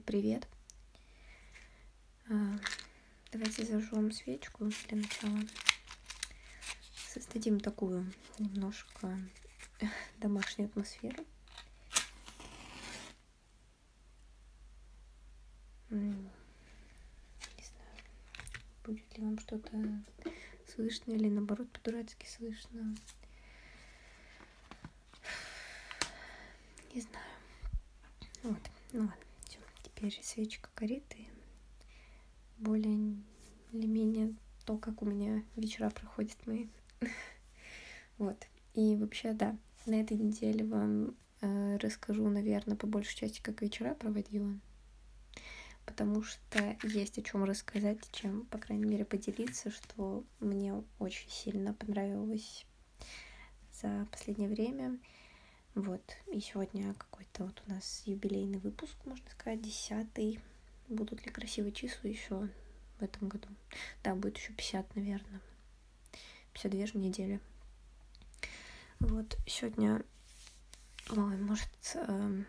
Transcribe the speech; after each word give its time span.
привет. 0.00 0.48
А, 2.28 2.58
давайте 3.32 3.64
зажжем 3.64 4.12
свечку 4.12 4.70
для 4.88 4.96
начала. 4.98 5.38
Создадим 7.08 7.60
такую 7.60 8.12
немножко 8.38 9.18
домашнюю 10.18 10.68
атмосферу. 10.68 11.24
Не 15.90 16.12
знаю, 17.58 17.96
будет 18.84 19.18
ли 19.18 19.24
вам 19.24 19.38
что-то 19.38 19.70
слышно 20.66 21.12
или 21.12 21.28
наоборот 21.28 21.70
по-дурацки 21.72 22.26
слышно. 22.26 22.94
Не 26.94 27.00
знаю. 27.00 27.26
Вот, 28.42 28.70
ну 28.92 29.00
ладно. 29.00 29.29
Теперь 30.00 30.18
свечка 30.22 30.70
горит 30.76 31.04
и 31.14 31.28
более 32.56 33.18
или 33.70 33.86
менее 33.86 34.34
то, 34.64 34.78
как 34.78 35.02
у 35.02 35.04
меня 35.04 35.44
вечера 35.56 35.90
проходят 35.90 36.38
мои. 36.46 36.68
вот. 38.16 38.46
И 38.72 38.96
вообще, 38.96 39.34
да, 39.34 39.58
на 39.84 40.00
этой 40.00 40.16
неделе 40.16 40.64
вам 40.64 41.14
э, 41.42 41.76
расскажу, 41.76 42.26
наверное, 42.30 42.78
по 42.78 42.86
большей 42.86 43.14
части, 43.14 43.42
как 43.42 43.60
вечера 43.60 43.92
проводила. 43.92 44.58
Потому 45.84 46.22
что 46.22 46.78
есть 46.82 47.18
о 47.18 47.22
чем 47.22 47.44
рассказать, 47.44 47.98
чем, 48.10 48.46
по 48.46 48.56
крайней 48.56 48.86
мере, 48.86 49.04
поделиться, 49.04 49.70
что 49.70 50.24
мне 50.38 50.82
очень 50.98 51.28
сильно 51.28 51.74
понравилось 51.74 52.64
за 53.82 54.08
последнее 54.10 54.48
время. 54.48 54.98
Вот, 55.76 56.02
и 56.32 56.40
сегодня 56.40 56.94
какой-то 56.94 57.44
вот 57.44 57.62
у 57.66 57.70
нас 57.70 58.02
юбилейный 58.04 58.58
выпуск, 58.58 58.96
можно 59.04 59.30
сказать, 59.30 59.62
десятый. 59.62 60.40
Будут 60.88 61.24
ли 61.24 61.30
красивые 61.30 61.72
числа 61.72 62.08
еще 62.08 62.48
в 62.98 63.02
этом 63.02 63.28
году? 63.28 63.46
Да, 64.02 64.16
будет 64.16 64.36
еще 64.36 64.52
50, 64.52 64.96
наверное. 64.96 65.40
52 66.54 66.86
же 66.86 66.98
недели. 66.98 67.40
Вот, 68.98 69.38
сегодня, 69.46 70.02
ой, 71.10 71.36
может, 71.36 71.70
э, 71.94 72.42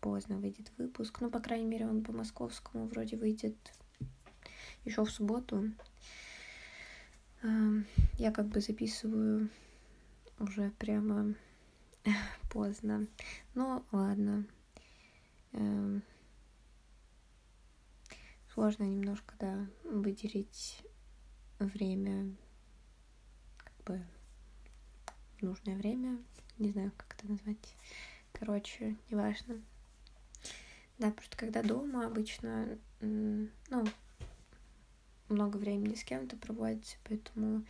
поздно 0.00 0.38
выйдет 0.38 0.70
выпуск. 0.78 1.20
Ну, 1.20 1.28
по 1.28 1.40
крайней 1.40 1.66
мере, 1.66 1.88
он 1.88 2.04
по 2.04 2.12
московскому 2.12 2.86
вроде 2.86 3.16
выйдет 3.16 3.56
еще 4.84 5.04
в 5.04 5.10
субботу. 5.10 5.72
Э, 7.42 7.82
я 8.18 8.30
как 8.30 8.46
бы 8.46 8.60
записываю 8.60 9.50
уже 10.38 10.70
прямо 10.78 11.34
поздно. 12.50 13.06
Ну, 13.54 13.84
ладно. 13.92 14.46
Эм, 15.52 16.02
сложно 18.52 18.84
немножко, 18.84 19.34
да, 19.38 19.66
выделить 19.84 20.82
время, 21.58 22.34
как 23.56 23.84
бы, 23.84 24.06
нужное 25.40 25.76
время. 25.76 26.18
Не 26.58 26.70
знаю, 26.70 26.92
как 26.96 27.14
это 27.18 27.28
назвать. 27.28 27.76
Короче, 28.32 28.96
неважно. 29.10 29.60
Да, 30.98 31.10
просто 31.10 31.36
когда 31.36 31.62
дома 31.62 32.06
обычно, 32.06 32.78
ну, 33.00 33.84
много 35.28 35.56
времени 35.56 35.94
с 35.94 36.04
кем-то 36.04 36.36
проводится, 36.36 36.96
поэтому 37.04 37.64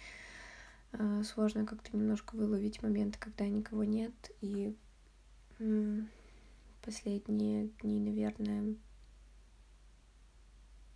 сложно 1.25 1.67
как-то 1.67 1.97
немножко 1.97 2.35
выловить 2.35 2.83
моменты, 2.83 3.19
когда 3.19 3.47
никого 3.47 3.85
нет. 3.85 4.13
И 4.41 4.77
последние 6.83 7.69
дни, 7.81 8.01
наверное, 8.01 8.75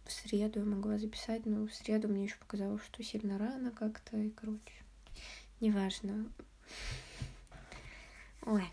в 0.05 0.13
среду 0.13 0.61
я 0.61 0.65
могла 0.65 0.99
записать, 0.99 1.47
но 1.47 1.67
в 1.67 1.75
среду 1.75 2.09
мне 2.09 2.25
еще 2.25 2.37
показалось, 2.39 2.83
что 2.85 3.03
сильно 3.03 3.39
рано 3.39 3.71
как-то, 3.73 4.17
и, 4.17 4.31
короче, 4.31 4.85
неважно. 5.61 6.31
Ой. 8.43 8.65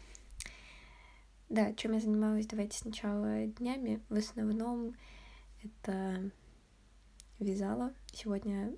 Да, 1.49 1.73
чем 1.73 1.93
я 1.93 1.99
занималась, 1.99 2.47
давайте 2.47 2.77
сначала 2.77 3.45
днями. 3.45 4.01
В 4.09 4.15
основном 4.15 4.95
это 5.63 6.31
вязала. 7.39 7.93
Сегодня 8.11 8.75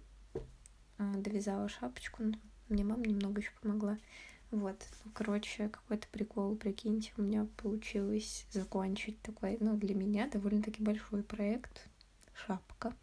довязала 0.97 1.69
шапочку. 1.69 2.23
Ну, 2.23 2.33
мне 2.69 2.83
мама 2.83 3.05
немного 3.05 3.41
еще 3.41 3.51
помогла. 3.61 3.97
Вот, 4.51 4.85
ну, 5.03 5.11
короче, 5.13 5.69
какой-то 5.69 6.07
прикол, 6.07 6.55
прикиньте, 6.55 7.11
у 7.17 7.21
меня 7.21 7.47
получилось 7.57 8.45
закончить 8.51 9.21
такой, 9.21 9.57
ну, 9.59 9.75
для 9.75 9.95
меня 9.95 10.27
довольно-таки 10.27 10.81
большой 10.81 11.23
проект. 11.23 11.87
Шапка. 12.33 12.93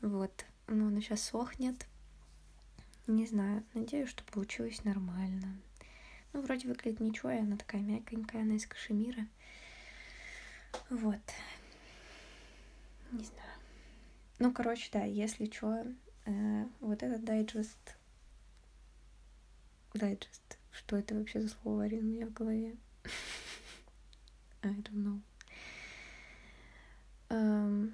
Вот, 0.00 0.46
но 0.66 0.86
она 0.86 1.00
сейчас 1.00 1.22
сохнет. 1.22 1.86
Не 3.06 3.26
знаю, 3.26 3.64
надеюсь, 3.74 4.08
что 4.10 4.24
получилось 4.24 4.84
нормально. 4.84 5.60
Ну, 6.32 6.42
вроде 6.42 6.68
выглядит 6.68 7.00
ничего, 7.00 7.30
и 7.30 7.38
она 7.38 7.56
такая 7.56 7.80
мягенькая, 7.80 8.42
она 8.42 8.54
из 8.54 8.66
кашемира. 8.66 9.26
Вот. 10.90 11.20
Не 13.12 13.24
знаю. 13.24 13.58
Ну, 14.38 14.52
короче, 14.52 14.88
да, 14.92 15.04
если 15.04 15.50
что, 15.50 15.84
Э, 16.28 16.66
вот 16.80 17.02
этот 17.02 17.24
дайджест. 17.24 17.96
Дайджест. 19.94 20.58
Что 20.70 20.96
это 20.96 21.14
вообще 21.14 21.40
за 21.40 21.48
слово, 21.48 21.84
Арин, 21.84 22.00
у 22.00 22.08
меня 22.08 22.26
в 22.26 22.34
голове? 22.34 22.76
I 24.62 24.74
don't 24.74 24.92
know. 24.92 25.20
Um, 27.30 27.92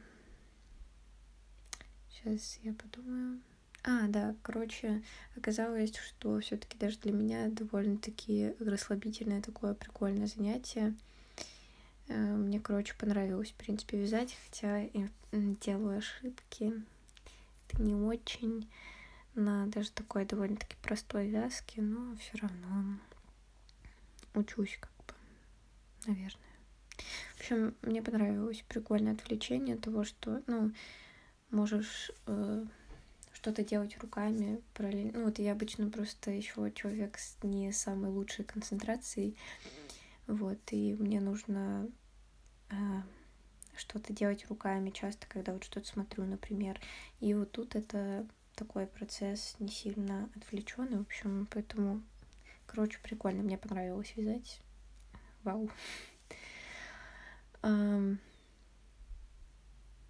сейчас 2.11 2.59
я 2.65 2.75
подумаю. 2.75 3.41
А, 3.85 4.09
да, 4.09 4.35
короче, 4.43 5.03
оказалось, 5.37 5.95
что 5.95 6.41
все-таки 6.41 6.77
даже 6.77 6.99
для 6.99 7.13
меня 7.13 7.49
довольно-таки 7.51 8.55
расслабительное 8.59 9.43
такое 9.43 9.75
прикольное 9.75 10.27
занятие. 10.27 10.97
Э, 12.09 12.35
мне, 12.35 12.59
короче, 12.59 12.95
понравилось, 12.99 13.53
в 13.53 13.55
принципе, 13.55 13.99
вязать, 13.99 14.37
хотя 14.45 14.89
делаю 15.31 15.99
ошибки 15.99 16.73
не 17.79 17.95
очень 17.95 18.69
на 19.35 19.67
даже 19.67 19.91
такой 19.91 20.25
довольно-таки 20.25 20.77
простой 20.83 21.29
вязке, 21.29 21.83
но 21.83 22.17
все 22.17 22.39
равно 22.39 22.99
учусь 24.35 24.79
как 24.81 24.93
бы, 25.07 25.15
наверное. 26.07 26.41
В 27.37 27.41
общем, 27.41 27.75
мне 27.83 28.03
понравилось 28.03 28.65
прикольное 28.69 29.15
отвлечение 29.15 29.77
того, 29.77 30.05
что, 30.05 30.43
ну, 30.47 30.73
можешь 31.51 32.11
э, 32.27 32.65
что-то 33.33 33.65
делать 33.65 33.99
руками 33.99 34.63
параллельно. 34.75 35.19
Ну, 35.19 35.25
вот 35.27 35.39
я 35.39 35.53
обычно 35.53 35.91
просто 35.91 36.31
еще 36.31 36.73
человек 36.75 37.19
с 37.19 37.37
не 37.43 37.73
самой 37.73 38.11
лучшей 38.11 38.45
концентрацией, 38.45 39.37
вот, 40.27 40.59
и 40.71 40.95
мне 40.95 41.21
нужно 41.21 41.89
э, 42.71 42.75
что-то 43.77 44.13
делать 44.13 44.47
руками 44.49 44.91
часто, 44.91 45.27
когда 45.29 45.53
вот 45.53 45.65
что-то 45.65 45.87
смотрю, 45.87 46.25
например. 46.25 46.81
И 47.21 47.35
вот 47.35 47.53
тут 47.53 47.75
это 47.75 48.27
такой 48.55 48.87
процесс 48.87 49.57
не 49.59 49.69
сильно 49.69 50.31
отвлеченный, 50.37 50.99
в 50.99 51.03
общем, 51.03 51.49
поэтому, 51.51 52.03
короче, 52.67 52.99
прикольно, 53.03 53.43
мне 53.43 53.59
понравилось 53.59 54.13
вязать. 54.17 54.61
Вау. 55.43 55.69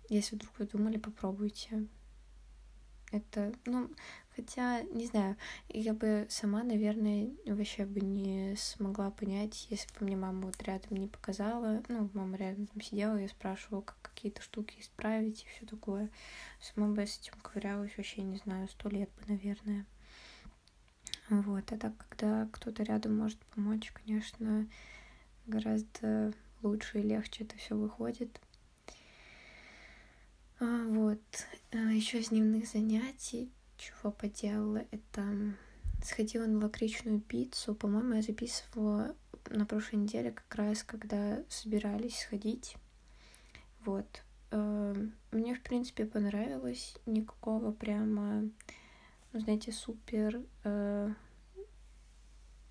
Если 0.08 0.36
вдруг 0.36 0.58
вы 0.58 0.66
думали, 0.66 0.98
попробуйте. 0.98 1.86
Это, 3.10 3.54
ну, 3.64 3.91
хотя, 4.34 4.82
не 4.82 5.06
знаю, 5.06 5.36
я 5.68 5.94
бы 5.94 6.26
сама, 6.28 6.62
наверное, 6.62 7.30
вообще 7.46 7.84
бы 7.84 8.00
не 8.00 8.54
смогла 8.56 9.10
понять, 9.10 9.66
если 9.70 9.88
бы 9.98 10.06
мне 10.06 10.16
мама 10.16 10.46
вот 10.46 10.62
рядом 10.62 10.96
не 10.96 11.08
показала. 11.08 11.82
Ну, 11.88 12.10
мама 12.14 12.36
рядом 12.36 12.66
там 12.66 12.81
сидела, 12.81 13.16
я 13.16 13.28
спрашивала, 13.28 13.82
как 13.82 13.96
какие-то 14.02 14.42
штуки 14.42 14.76
исправить 14.78 15.44
и 15.44 15.48
все 15.48 15.66
такое. 15.66 16.10
Сама 16.60 16.88
бы 16.88 17.06
с 17.06 17.19
этим 17.19 17.34
ковырялась 17.40 17.96
вообще, 17.96 18.22
не 18.22 18.38
знаю, 18.38 18.69
сто 18.69 18.88
лет 18.88 19.10
бы, 19.16 19.32
наверное. 19.32 19.86
Вот, 21.28 21.72
а 21.72 21.78
так, 21.78 21.96
когда 22.08 22.48
кто-то 22.52 22.82
рядом 22.82 23.16
может 23.16 23.38
помочь, 23.54 23.92
конечно, 23.92 24.69
гораздо 25.46 26.32
лучше 26.62 27.00
и 27.00 27.02
легче 27.02 27.44
это 27.44 27.56
все 27.56 27.76
выходит. 27.76 28.40
А, 30.60 30.84
вот. 30.88 31.20
А, 31.72 31.76
Еще 31.76 32.20
из 32.20 32.28
дневных 32.28 32.66
занятий, 32.66 33.50
чего 33.84 34.10
поделала, 34.10 34.84
это 34.90 35.54
сходила 36.02 36.46
на 36.46 36.64
лакричную 36.64 37.20
пиццу. 37.20 37.75
По-моему, 37.75 38.14
я 38.14 38.22
записывала 38.22 39.14
на 39.50 39.66
прошлой 39.66 39.96
неделе, 39.96 40.32
как 40.32 40.54
раз 40.54 40.82
когда 40.82 41.42
собирались 41.48 42.20
сходить. 42.20 42.76
Вот. 43.84 44.22
А, 44.50 44.94
мне, 45.32 45.54
в 45.54 45.62
принципе, 45.62 46.06
понравилось. 46.06 46.96
Никакого 47.06 47.72
прямо, 47.72 48.48
ну, 49.32 49.40
знаете, 49.40 49.72
супер 49.72 50.40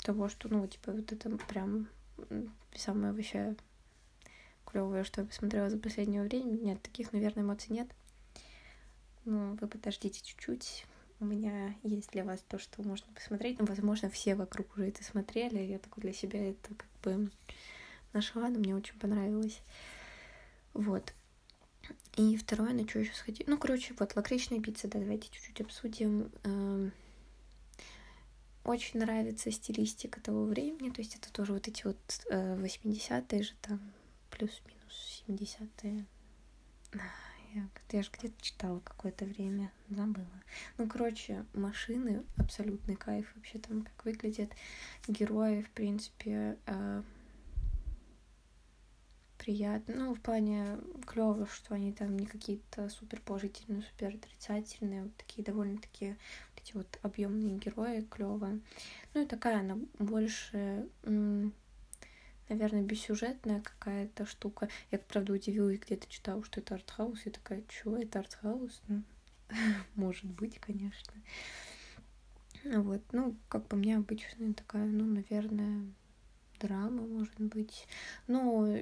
того, 0.03 0.27
что, 0.29 0.49
ну, 0.49 0.67
типа, 0.67 0.91
вот 0.91 1.11
это 1.11 1.29
прям 1.47 1.87
самое 2.75 3.13
вообще 3.13 3.55
клевое, 4.65 5.03
что 5.03 5.21
я 5.21 5.27
посмотрела 5.27 5.69
за 5.69 5.77
последнее 5.77 6.23
время. 6.23 6.51
Нет, 6.51 6.81
таких, 6.81 7.13
наверное, 7.13 7.43
эмоций 7.43 7.73
нет. 7.73 7.87
Ну, 9.25 9.55
вы 9.61 9.67
подождите 9.67 10.21
чуть-чуть. 10.21 10.85
У 11.23 11.25
меня 11.25 11.73
есть 11.83 12.11
для 12.11 12.25
вас 12.25 12.43
то, 12.49 12.59
что 12.59 12.83
можно 12.83 13.07
посмотреть. 13.13 13.57
Ну, 13.57 13.65
возможно, 13.65 14.09
все 14.09 14.35
вокруг 14.35 14.73
уже 14.75 14.89
это 14.89 15.05
смотрели. 15.05 15.57
Я 15.57 15.79
только 15.79 16.01
для 16.01 16.11
себя 16.11 16.49
это 16.49 16.75
как 16.75 16.89
бы 17.01 17.31
нашла, 18.11 18.49
но 18.49 18.59
мне 18.59 18.75
очень 18.75 18.99
понравилось. 18.99 19.61
Вот. 20.73 21.13
И 22.17 22.35
второе, 22.35 22.73
на 22.73 22.85
что 22.85 22.99
еще 22.99 23.13
сходить? 23.13 23.47
Ну, 23.47 23.57
короче, 23.57 23.93
вот, 23.97 24.17
лакричная 24.17 24.59
пицца, 24.59 24.89
да, 24.89 24.99
давайте 24.99 25.29
чуть-чуть 25.31 25.61
обсудим. 25.61 26.29
Эм, 26.43 26.91
очень 28.65 28.99
нравится 28.99 29.49
стилистика 29.49 30.19
того 30.19 30.43
времени, 30.43 30.89
то 30.89 30.99
есть 30.99 31.15
это 31.15 31.31
тоже 31.31 31.53
вот 31.53 31.69
эти 31.69 31.85
вот 31.85 31.97
80-е 32.29 33.39
э, 33.39 33.43
же 33.43 33.53
там, 33.61 33.79
плюс-минус 34.29 35.23
70-е. 35.25 36.05
Я, 37.53 37.69
я 37.91 38.01
же 38.01 38.09
где-то 38.11 38.41
читала 38.41 38.79
какое-то 38.79 39.25
время, 39.25 39.71
забыла. 39.89 40.25
Ну, 40.77 40.87
короче, 40.87 41.45
машины, 41.53 42.23
абсолютный 42.37 42.95
кайф 42.95 43.31
вообще 43.35 43.59
там, 43.59 43.83
как 43.83 44.05
выглядят. 44.05 44.51
Герои, 45.07 45.61
в 45.61 45.69
принципе, 45.69 46.57
э, 46.65 47.03
приятно. 49.37 49.95
Ну, 49.95 50.15
в 50.15 50.21
плане 50.21 50.79
клево, 51.05 51.45
что 51.45 51.75
они 51.75 51.91
там 51.91 52.17
не 52.17 52.25
какие-то 52.25 52.89
супер 52.89 53.21
положительные, 53.21 53.83
супер 53.83 54.15
отрицательные, 54.15 55.03
вот 55.03 55.15
такие 55.17 55.43
довольно-таки 55.43 56.09
вот 56.09 56.63
эти 56.63 56.73
вот 56.73 56.99
объемные 57.03 57.57
герои, 57.57 58.01
клево. 58.01 58.59
Ну 59.13 59.21
и 59.21 59.27
такая 59.27 59.59
она 59.59 59.77
больше, 59.99 60.87
наверное, 62.49 62.81
бессюжетная 62.81 63.61
какая-то 63.61 64.25
штука. 64.25 64.69
Я, 64.91 64.99
правда, 64.99 65.33
удивилась, 65.33 65.79
где-то 65.79 66.07
читала, 66.07 66.43
что 66.43 66.59
это 66.59 66.75
артхаус. 66.75 67.21
Я 67.25 67.31
такая, 67.31 67.63
что 67.69 67.97
это 67.97 68.19
артхаус? 68.19 68.81
Ну, 68.87 69.03
может 69.95 70.25
быть, 70.25 70.59
конечно. 70.59 71.13
Вот, 72.63 73.01
ну, 73.11 73.35
как 73.49 73.67
по 73.67 73.75
мне, 73.75 73.97
обычная 73.97 74.53
такая, 74.53 74.85
ну, 74.85 75.05
наверное, 75.05 75.85
драма, 76.59 77.05
может 77.05 77.39
быть. 77.39 77.87
Но 78.27 78.77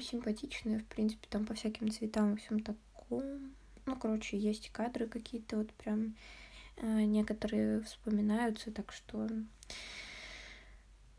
симпатичная, 0.00 0.78
в 0.78 0.84
принципе, 0.84 1.26
там 1.30 1.46
по 1.46 1.54
всяким 1.54 1.90
цветам 1.90 2.34
и 2.34 2.36
всем 2.36 2.60
таком. 2.60 3.54
Ну, 3.86 3.96
короче, 3.96 4.38
есть 4.38 4.70
кадры 4.70 5.06
какие-то 5.06 5.56
вот 5.56 5.72
прям 5.72 6.14
э, 6.76 7.02
некоторые 7.02 7.80
вспоминаются, 7.82 8.70
так 8.70 8.92
что 8.92 9.28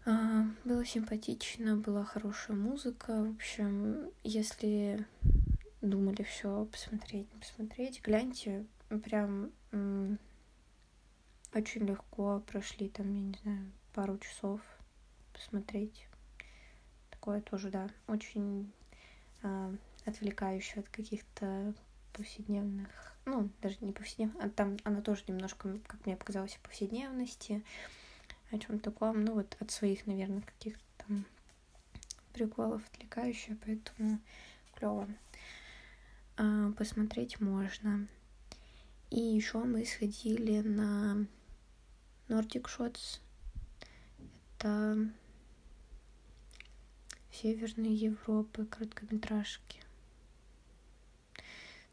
было 0.06 0.86
симпатично, 0.86 1.78
была 1.78 2.04
хорошая 2.04 2.58
музыка. 2.58 3.24
В 3.24 3.36
общем, 3.36 4.12
если 4.24 5.06
думали 5.82 6.24
все 6.24 6.66
посмотреть, 6.66 7.34
не 7.34 7.40
посмотреть, 7.40 8.02
гляньте, 8.02 8.66
прям 9.04 9.52
очень 11.54 11.86
легко 11.86 12.42
прошли 12.48 12.90
там, 12.90 13.14
я 13.14 13.22
не 13.22 13.38
знаю, 13.44 13.72
пару 13.94 14.18
часов 14.18 14.62
посмотреть. 15.34 16.08
Такое 17.12 17.42
тоже, 17.42 17.70
да, 17.70 17.90
очень 18.08 18.72
э, 19.44 19.76
отвлекающее 20.06 20.82
от 20.82 20.90
каких-то 20.90 21.74
повседневных, 22.12 22.90
ну, 23.26 23.50
даже 23.62 23.78
не 23.82 23.94
повседневных, 23.94 24.44
а 24.44 24.50
там 24.50 24.78
она 24.84 25.02
тоже 25.02 25.24
немножко, 25.28 25.80
как 25.88 26.06
мне 26.06 26.18
показалось, 26.18 26.60
повседневности, 26.62 27.64
о 28.54 28.60
чем 28.60 28.80
таком, 28.80 29.26
ну, 29.26 29.34
вот 29.34 29.58
от 29.60 29.72
своих, 29.72 30.06
наверное, 30.06 30.42
каких-то 30.42 30.84
там 31.00 31.26
приколов 32.34 32.82
отвлекающая, 32.88 33.58
поэтому 33.66 34.20
клево. 34.76 35.08
А, 36.38 36.72
посмотреть 36.74 37.40
можно. 37.40 38.08
И 39.10 39.20
еще 39.20 39.60
мы 39.60 39.86
сходили 39.86 40.62
на 40.62 41.26
Nordic 42.28 42.66
Shots. 42.66 43.20
Это 44.58 45.10
Северной 47.32 47.94
Европы 47.94 48.66
короткометражки. 48.66 49.82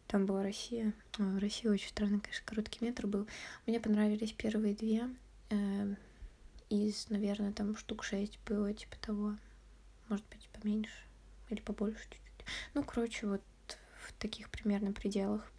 Там 0.07 0.27
была 0.27 0.43
Россия. 0.43 0.93
О, 1.19 1.23
в 1.23 1.39
России 1.39 1.69
очень 1.69 1.89
странный, 1.89 2.21
конечно, 2.21 2.45
короткий 2.45 2.85
метр 2.85 3.07
был. 3.07 3.27
Мне 3.67 3.81
понравились 3.81 4.33
первые 4.33 4.75
две. 4.75 5.09
Из, 6.71 7.11
наверное, 7.11 7.53
там 7.53 7.77
штук 7.77 8.05
шесть 8.05 8.39
было, 8.47 8.73
типа 8.73 8.97
того. 9.01 9.37
Может 10.09 10.25
быть, 10.29 10.49
поменьше 10.51 11.05
или 11.51 11.61
побольше 11.61 12.03
чуть-чуть. 12.05 12.47
Ну, 12.75 12.83
короче, 12.83 13.27
вот 13.27 13.43
в 14.07 14.13
таких 14.15 14.49
примерно 14.51 14.93
пределах. 14.93 15.53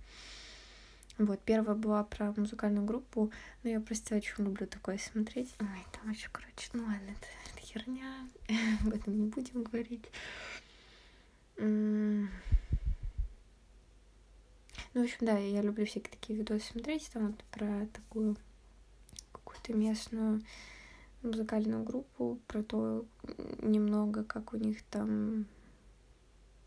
Вот, 1.17 1.39
первая 1.41 1.75
была 1.75 2.03
про 2.03 2.33
музыкальную 2.35 2.85
группу, 2.85 3.31
но 3.63 3.69
я 3.69 3.79
просто 3.79 4.15
очень 4.15 4.43
люблю 4.43 4.65
такое 4.65 4.97
смотреть. 4.97 5.53
Ой, 5.59 5.85
там 5.91 6.07
вообще, 6.07 6.29
короче, 6.31 6.69
ну 6.73 6.83
ладно, 6.83 7.11
это, 7.11 7.27
это 7.53 7.61
херня, 7.61 8.27
об 8.81 8.93
этом 8.93 9.19
не 9.19 9.27
будем 9.27 9.63
говорить. 9.63 10.09
Ну, 11.57 12.27
в 14.93 14.99
общем, 15.03 15.17
да, 15.21 15.37
я 15.37 15.61
люблю 15.61 15.85
всякие 15.85 16.11
такие 16.11 16.39
видосы 16.39 16.71
смотреть, 16.71 17.09
там 17.13 17.27
вот 17.27 17.43
про 17.51 17.85
такую 17.93 18.35
какую-то 19.31 19.73
местную 19.73 20.41
музыкальную 21.23 21.83
группу, 21.83 22.39
про 22.47 22.63
то 22.63 23.05
немного, 23.61 24.23
как 24.23 24.53
у 24.53 24.57
них 24.57 24.81
там, 24.83 25.45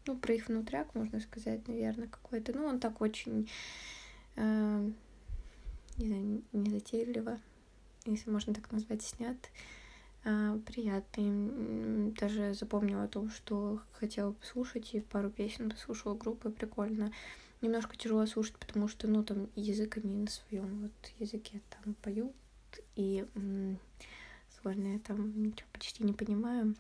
ну, 0.06 0.16
про 0.16 0.34
их 0.34 0.48
внутряк, 0.48 0.94
можно 0.94 1.20
сказать, 1.20 1.66
наверное, 1.68 2.08
какой-то. 2.08 2.52
Ну, 2.52 2.64
он 2.66 2.80
так 2.80 3.00
очень 3.00 3.48
э, 4.36 4.90
не 5.98 6.06
знаю, 6.06 6.42
не 6.52 6.70
затейливо, 6.70 7.38
если 8.04 8.30
можно 8.30 8.54
так 8.54 8.70
назвать, 8.72 9.02
снят. 9.02 9.36
Э, 10.24 10.58
приятный. 10.66 12.12
Даже 12.12 12.54
запомнила 12.54 13.06
то, 13.08 13.28
что 13.30 13.80
хотела 13.92 14.32
послушать, 14.32 14.94
и 14.94 15.00
пару 15.00 15.30
песен 15.30 15.70
послушала 15.70 16.14
группы, 16.14 16.50
прикольно. 16.50 17.12
Немножко 17.60 17.96
тяжело 17.96 18.26
слушать, 18.26 18.56
потому 18.56 18.88
что, 18.88 19.06
ну, 19.08 19.22
там 19.22 19.48
язык 19.54 19.98
они 19.98 20.16
на 20.16 20.26
своем 20.26 20.82
вот 20.82 21.12
языке 21.18 21.60
там 21.70 21.94
поют, 21.94 22.34
и 22.96 23.26
сложно 24.64 24.94
я 24.94 24.99
там 24.99 25.43
ничего 25.43 25.69
почти 25.72 26.02
не 26.05 26.14
понимаю. 26.14 26.75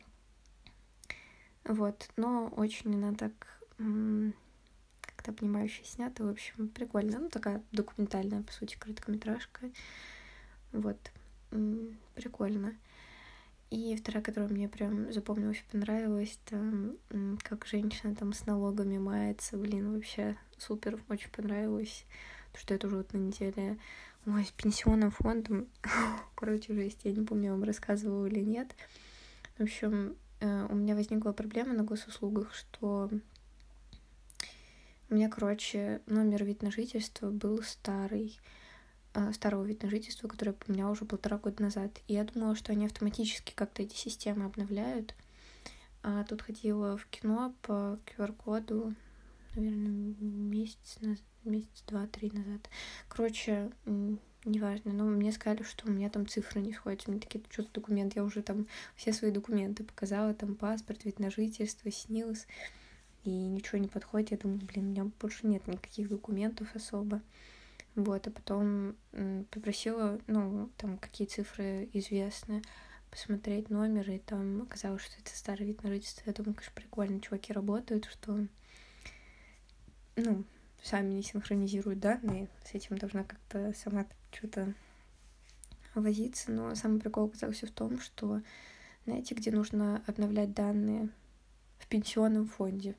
Вот, 1.64 2.08
но 2.16 2.48
очень 2.56 2.94
она 2.94 3.12
так 3.14 3.32
как-то 3.76 5.30
обнимающе 5.32 5.84
снято. 5.84 6.24
В 6.24 6.30
общем, 6.30 6.68
прикольно. 6.68 7.18
Ну, 7.18 7.28
такая 7.28 7.62
документальная, 7.72 8.42
по 8.42 8.52
сути, 8.52 8.76
короткометражка. 8.78 9.70
Вот. 10.72 10.96
Прикольно. 12.14 12.74
И 13.70 13.96
вторая, 13.96 14.22
которая 14.22 14.48
мне 14.48 14.68
прям 14.68 15.12
запомнилась, 15.12 15.62
понравилась, 15.70 16.38
там, 16.46 16.96
как 17.42 17.66
женщина 17.66 18.14
там 18.14 18.32
с 18.32 18.46
налогами 18.46 18.96
мается, 18.98 19.58
блин, 19.58 19.92
вообще 19.92 20.38
супер, 20.56 21.02
очень 21.10 21.30
понравилось. 21.30 22.06
Потому 22.46 22.62
что 22.62 22.74
это 22.74 22.86
уже 22.86 22.96
вот 22.96 23.12
на 23.12 23.18
неделе, 23.18 23.78
ой, 24.26 24.44
с 24.44 24.50
пенсионным 24.52 25.10
фондом, 25.10 25.68
короче, 26.34 26.74
жесть, 26.74 27.00
я 27.04 27.12
не 27.12 27.24
помню, 27.24 27.52
вам 27.52 27.64
рассказывала 27.64 28.26
или 28.26 28.40
нет. 28.40 28.74
В 29.58 29.62
общем, 29.62 30.16
э, 30.40 30.66
у 30.70 30.74
меня 30.74 30.94
возникла 30.94 31.32
проблема 31.32 31.74
на 31.74 31.84
госуслугах, 31.84 32.54
что 32.54 33.10
у 35.10 35.14
меня, 35.14 35.28
короче, 35.28 36.00
номер 36.06 36.44
вид 36.44 36.62
на 36.62 36.70
жительство 36.70 37.30
был 37.30 37.62
старый, 37.62 38.40
а, 39.12 39.32
старого 39.32 39.62
вид 39.62 39.82
на 39.82 39.90
жительство, 39.90 40.26
который 40.28 40.50
я 40.50 40.54
поменяла 40.54 40.92
уже 40.92 41.04
полтора 41.04 41.38
года 41.38 41.62
назад. 41.62 42.00
И 42.08 42.14
я 42.14 42.24
думала, 42.24 42.56
что 42.56 42.72
они 42.72 42.86
автоматически 42.86 43.52
как-то 43.54 43.82
эти 43.82 43.94
системы 43.94 44.46
обновляют. 44.46 45.14
А 46.02 46.24
тут 46.24 46.42
ходила 46.42 46.96
в 46.96 47.06
кино 47.06 47.54
по 47.62 47.98
QR-коду, 48.06 48.94
наверное, 49.54 50.14
месяц, 50.18 50.98
месяц, 51.44 51.84
два, 51.86 52.06
три 52.06 52.30
назад. 52.30 52.68
Короче, 53.08 53.70
неважно, 54.44 54.92
но 54.92 55.04
мне 55.04 55.32
сказали, 55.32 55.62
что 55.62 55.88
у 55.88 55.90
меня 55.90 56.10
там 56.10 56.26
цифры 56.26 56.60
не 56.60 56.72
сходят. 56.72 57.06
Мне 57.08 57.20
такие, 57.20 57.42
что 57.50 57.62
за 57.62 57.70
документ? 57.70 58.14
Я 58.16 58.24
уже 58.24 58.42
там 58.42 58.66
все 58.94 59.12
свои 59.12 59.30
документы 59.30 59.84
показала, 59.84 60.34
там 60.34 60.54
паспорт, 60.54 61.04
вид 61.04 61.18
на 61.18 61.30
жительство, 61.30 61.90
СНИЛС 61.90 62.46
и 63.24 63.30
ничего 63.30 63.78
не 63.78 63.88
подходит. 63.88 64.32
Я 64.32 64.36
думаю, 64.36 64.60
блин, 64.60 64.86
у 64.86 64.90
меня 64.90 65.10
больше 65.20 65.46
нет 65.46 65.66
никаких 65.66 66.08
документов 66.08 66.74
особо. 66.74 67.22
Вот, 67.94 68.26
а 68.26 68.30
потом 68.30 68.96
попросила, 69.50 70.18
ну, 70.26 70.68
там, 70.76 70.98
какие 70.98 71.28
цифры 71.28 71.88
известны, 71.92 72.60
посмотреть 73.08 73.70
номер, 73.70 74.10
и 74.10 74.18
там 74.18 74.62
оказалось, 74.62 75.02
что 75.02 75.14
это 75.20 75.30
старый 75.36 75.64
вид 75.64 75.84
на 75.84 75.90
жительство. 75.90 76.24
Я 76.26 76.32
думаю, 76.32 76.54
конечно, 76.54 76.72
прикольно, 76.74 77.20
чуваки 77.20 77.52
работают, 77.52 78.06
что, 78.06 78.48
ну, 80.16 80.44
сами 80.84 81.14
не 81.14 81.22
синхронизируют 81.22 81.98
данные, 81.98 82.48
с 82.64 82.74
этим 82.74 82.98
должна 82.98 83.24
как-то 83.24 83.72
сама 83.74 84.06
что-то 84.30 84.74
возиться, 85.94 86.52
но 86.52 86.74
самый 86.74 87.00
прикол 87.00 87.26
оказался 87.26 87.66
в 87.66 87.70
том, 87.70 87.98
что, 88.00 88.42
знаете, 89.06 89.34
где 89.34 89.50
нужно 89.50 90.02
обновлять 90.06 90.52
данные 90.52 91.08
в 91.78 91.86
пенсионном 91.86 92.46
фонде. 92.46 92.94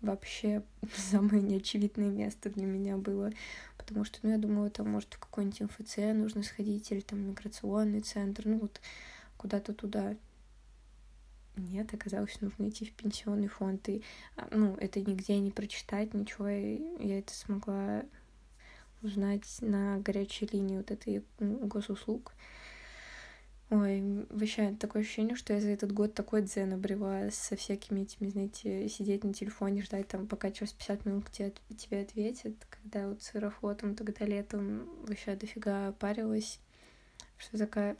Вообще 0.00 0.62
самое 0.96 1.42
неочевидное 1.42 2.08
место 2.08 2.48
для 2.48 2.64
меня 2.64 2.96
было, 2.96 3.30
потому 3.76 4.06
что, 4.06 4.18
ну, 4.22 4.30
я 4.30 4.38
думала, 4.38 4.70
там, 4.70 4.88
может, 4.88 5.12
в 5.12 5.18
какой-нибудь 5.18 5.60
МФЦ 5.60 5.96
нужно 6.14 6.42
сходить, 6.42 6.90
или 6.90 7.00
там 7.00 7.20
миграционный 7.20 8.00
центр, 8.00 8.46
ну, 8.46 8.58
вот 8.58 8.80
куда-то 9.36 9.74
туда. 9.74 10.16
Нет, 11.56 11.92
оказалось, 11.92 12.40
нужно 12.40 12.68
идти 12.68 12.86
в 12.86 12.92
пенсионный 12.92 13.48
фонд, 13.48 13.88
и, 13.90 14.02
а, 14.36 14.48
ну, 14.50 14.74
это 14.76 15.00
нигде 15.00 15.38
не 15.38 15.50
прочитать, 15.50 16.14
ничего, 16.14 16.48
и 16.48 16.80
я 16.98 17.18
это 17.18 17.34
смогла 17.34 18.04
узнать 19.02 19.58
на 19.60 19.98
горячей 19.98 20.48
линии 20.50 20.78
вот 20.78 20.90
этой 20.90 21.24
госуслуг. 21.38 22.32
Ой, 23.68 24.26
вообще 24.28 24.76
такое 24.78 25.02
ощущение, 25.02 25.34
что 25.34 25.54
я 25.54 25.60
за 25.60 25.68
этот 25.68 25.92
год 25.92 26.14
такой 26.14 26.42
дзен 26.42 26.74
обрела 26.74 27.30
со 27.30 27.56
всякими 27.56 28.00
этими, 28.02 28.28
знаете, 28.28 28.88
сидеть 28.88 29.24
на 29.24 29.32
телефоне, 29.32 29.82
ждать 29.82 30.08
там, 30.08 30.26
пока 30.26 30.50
через 30.50 30.72
50 30.72 31.06
минут 31.06 31.30
тебе, 31.30 31.52
тебе 31.76 32.02
ответят. 32.02 32.54
Когда 32.68 33.08
вот 33.08 33.22
с 33.22 33.34
аэрофлотом 33.34 33.94
тогда 33.94 34.26
летом 34.26 34.88
вообще 35.06 35.36
дофига 35.36 35.92
парилась, 35.92 36.60
что 37.38 37.58
такая 37.58 37.96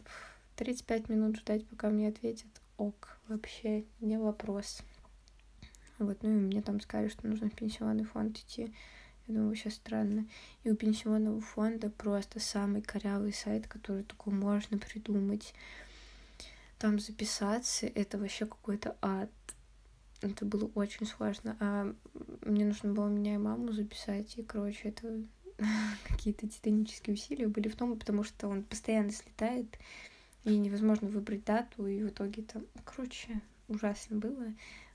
35 0.56 1.08
минут 1.08 1.36
ждать, 1.36 1.66
пока 1.66 1.88
мне 1.88 2.08
ответят. 2.08 2.61
Ок, 2.82 3.16
вообще 3.28 3.84
не 4.00 4.18
вопрос. 4.18 4.82
Вот, 6.00 6.20
ну 6.24 6.30
и 6.30 6.40
мне 6.40 6.62
там 6.62 6.80
сказали, 6.80 7.06
что 7.06 7.28
нужно 7.28 7.48
в 7.48 7.54
пенсионный 7.54 8.02
фонд 8.02 8.38
идти. 8.38 8.74
Я 9.28 9.34
думаю, 9.34 9.50
вообще 9.50 9.70
странно. 9.70 10.26
И 10.64 10.70
у 10.72 10.74
пенсионного 10.74 11.40
фонда 11.40 11.90
просто 11.90 12.40
самый 12.40 12.82
корявый 12.82 13.32
сайт, 13.32 13.68
который 13.68 14.02
только 14.02 14.32
можно 14.32 14.78
придумать. 14.78 15.54
Там 16.80 16.98
записаться, 16.98 17.86
это 17.86 18.18
вообще 18.18 18.46
какой-то 18.46 18.96
ад. 19.00 19.30
Это 20.20 20.44
было 20.44 20.68
очень 20.74 21.06
сложно. 21.06 21.56
А 21.60 21.94
мне 22.40 22.64
нужно 22.64 22.92
было 22.92 23.06
меня 23.06 23.34
и 23.34 23.38
маму 23.38 23.70
записать, 23.70 24.36
и, 24.38 24.42
короче, 24.42 24.88
это 24.88 25.22
какие-то 26.08 26.48
титанические 26.48 27.14
усилия 27.14 27.46
были 27.46 27.68
в 27.68 27.76
том, 27.76 27.96
потому 27.96 28.24
что 28.24 28.48
он 28.48 28.64
постоянно 28.64 29.12
слетает, 29.12 29.68
и 30.44 30.56
невозможно 30.56 31.08
выбрать 31.08 31.44
дату, 31.44 31.86
и 31.86 32.02
в 32.02 32.08
итоге 32.08 32.42
там, 32.42 32.64
короче, 32.84 33.40
ужасно 33.68 34.16
было. 34.16 34.52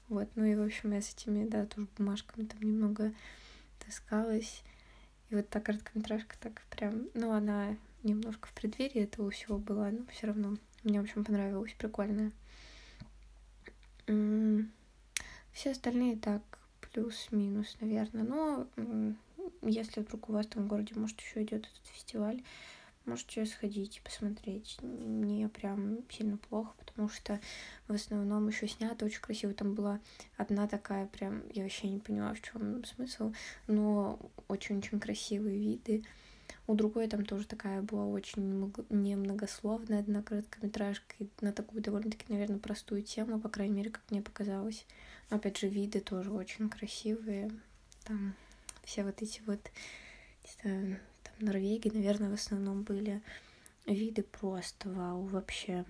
Вот, 0.09 0.29
ну 0.35 0.45
и, 0.45 0.55
в 0.55 0.61
общем, 0.61 0.93
я 0.93 1.01
с 1.01 1.13
этими, 1.13 1.47
да, 1.47 1.65
тоже 1.65 1.87
бумажками 1.97 2.45
там 2.45 2.61
немного 2.61 3.13
таскалась. 3.79 4.63
И 5.29 5.35
вот 5.35 5.49
та 5.49 5.59
короткометражка 5.59 6.35
так 6.39 6.61
прям, 6.69 7.07
ну, 7.13 7.31
она 7.31 7.75
немножко 8.03 8.47
в 8.47 8.53
преддверии 8.53 9.03
этого 9.03 9.29
всего 9.31 9.57
была, 9.57 9.89
но 9.91 10.05
все 10.11 10.27
равно 10.27 10.57
мне, 10.83 11.01
в 11.01 11.03
общем, 11.03 11.25
понравилось, 11.25 11.75
прикольно. 11.77 12.31
Все 14.05 15.71
остальные 15.71 16.17
так 16.17 16.41
плюс-минус, 16.79 17.75
наверное. 17.81 18.23
Но 18.23 18.67
если 19.61 20.01
вдруг 20.01 20.29
у 20.29 20.33
вас 20.33 20.47
там 20.47 20.63
в 20.63 20.67
городе, 20.67 20.93
может, 20.95 21.19
еще 21.19 21.43
идет 21.43 21.65
этот 21.65 21.87
фестиваль, 21.93 22.41
можете 23.07 23.45
сходить 23.45 24.01
посмотреть. 24.03 24.77
Не 24.81 25.47
прям 25.49 25.99
сильно 26.09 26.37
плохо, 26.37 26.73
потому 26.77 27.09
что 27.09 27.39
в 27.87 27.93
основном 27.93 28.47
еще 28.47 28.67
снято 28.67 29.05
очень 29.05 29.21
красиво. 29.21 29.53
Там 29.53 29.73
была 29.73 29.99
одна 30.35 30.67
такая 30.67 31.07
прям, 31.07 31.43
я 31.53 31.63
вообще 31.63 31.89
не 31.89 31.99
поняла, 31.99 32.33
в 32.33 32.41
чем 32.41 32.83
смысл, 32.85 33.33
но 33.67 34.19
очень-очень 34.47 34.99
красивые 34.99 35.57
виды. 35.57 36.03
У 36.67 36.75
другой 36.75 37.07
там 37.07 37.25
тоже 37.25 37.47
такая 37.47 37.81
была 37.81 38.05
очень 38.05 38.73
немногословная 38.89 39.99
одна 39.99 40.21
короткометражка 40.21 41.15
на 41.39 41.53
такую 41.53 41.81
довольно-таки, 41.81 42.25
наверное, 42.27 42.59
простую 42.59 43.03
тему, 43.03 43.39
по 43.39 43.49
крайней 43.49 43.75
мере, 43.75 43.89
как 43.89 44.03
мне 44.11 44.21
показалось. 44.21 44.85
Но 45.29 45.37
опять 45.37 45.57
же, 45.57 45.67
виды 45.67 46.01
тоже 46.01 46.31
очень 46.31 46.69
красивые. 46.69 47.51
Там 48.03 48.35
все 48.83 49.03
вот 49.03 49.21
эти 49.21 49.41
вот, 49.45 49.59
не 50.43 50.49
знаю, 50.61 50.99
Норвегии, 51.39 51.89
наверное, 51.89 52.29
в 52.29 52.33
основном 52.33 52.83
были 52.83 53.21
виды 53.85 54.23
просто 54.23 54.89
вау 54.89 55.23
вообще. 55.25 55.85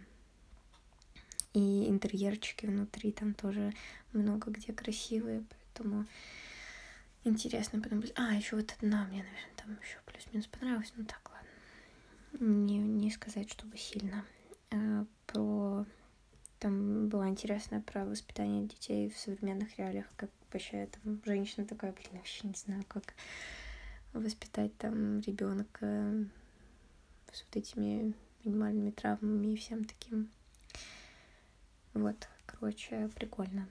И 1.54 1.88
интерьерчики 1.88 2.66
внутри 2.66 3.12
там 3.12 3.34
тоже 3.34 3.74
много 4.14 4.52
где 4.52 4.74
красивые, 4.74 5.44
поэтому 5.50 6.06
интересно 7.24 7.82
потом 7.82 8.04
А, 8.16 8.34
еще 8.34 8.56
вот 8.56 8.74
одна 8.80 9.06
мне, 9.06 9.24
наверное, 9.24 9.56
там 9.56 9.78
еще 9.82 9.98
плюс-минус 10.06 10.48
понравилась. 10.48 10.94
Ну 10.96 11.06
так, 11.06 11.32
ладно. 11.32 12.46
Не, 12.46 12.78
не 12.78 13.10
сказать, 13.12 13.52
чтобы 13.52 13.78
сильно. 13.78 14.24
А, 14.72 15.06
про 15.26 15.86
там 16.60 17.08
было 17.08 17.28
интересно 17.30 17.82
про 17.82 18.06
воспитание 18.06 18.66
детей 18.66 19.10
в 19.10 19.18
современных 19.18 19.78
реалиях, 19.78 20.08
как 20.16 20.30
вообще 20.52 20.88
там 20.88 21.22
женщина 21.26 21.66
такая, 21.66 21.92
блин, 21.92 22.10
вообще 22.14 22.48
не 22.48 22.56
знаю, 22.56 22.84
как 22.88 23.14
воспитать 24.14 24.76
там 24.78 25.20
ребенка 25.22 26.26
с 27.32 27.44
вот 27.44 27.56
этими 27.56 28.14
минимальными 28.44 28.92
травмами 28.92 29.54
и 29.54 29.58
всем 29.58 29.86
таким. 29.86 30.30
Вот, 31.94 32.28
короче, 32.46 33.10
прикольно. 33.16 33.68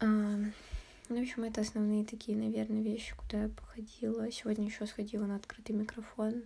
А, 0.00 0.06
ну, 0.06 1.18
в 1.18 1.20
общем, 1.20 1.44
это 1.44 1.60
основные 1.60 2.04
такие, 2.04 2.36
наверное, 2.36 2.82
вещи, 2.82 3.14
куда 3.16 3.42
я 3.42 3.48
походила. 3.48 4.30
Сегодня 4.30 4.66
еще 4.66 4.86
сходила 4.86 5.26
на 5.26 5.36
открытый 5.36 5.76
микрофон 5.76 6.44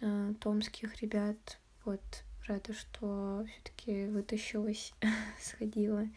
а, 0.00 0.32
томских 0.34 1.00
ребят. 1.02 1.58
Вот, 1.84 2.00
рада, 2.46 2.72
что 2.72 3.44
все-таки 3.48 4.06
вытащилась, 4.06 4.92
сходила. 5.40 6.08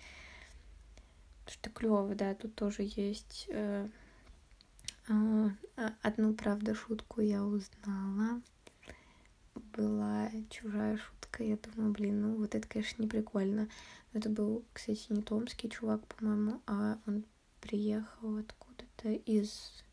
Что 1.48 1.70
клево, 1.70 2.16
да, 2.16 2.36
тут 2.36 2.56
тоже 2.56 2.84
есть 2.84 3.48
э, 3.50 3.88
одну, 5.08 6.34
правда, 6.34 6.76
шутку 6.76 7.22
я 7.22 7.44
узнала. 7.44 8.42
Была 9.56 10.30
чужая 10.50 10.98
шутка. 10.98 11.44
Я 11.44 11.58
думаю, 11.58 11.92
блин, 11.92 12.22
ну 12.22 12.36
вот 12.36 12.56
это, 12.56 12.68
конечно, 12.68 13.02
не 13.02 13.08
прикольно. 13.08 13.70
Но 14.14 14.20
это 14.20 14.30
был, 14.30 14.66
кстати, 14.74 15.08
не 15.10 15.22
томский 15.22 15.70
чувак, 15.70 16.06
по-моему, 16.08 16.62
а 16.68 17.00
он 17.08 17.26
приехал 17.62 18.38
откуда-то 18.38 19.10
из 19.10 19.84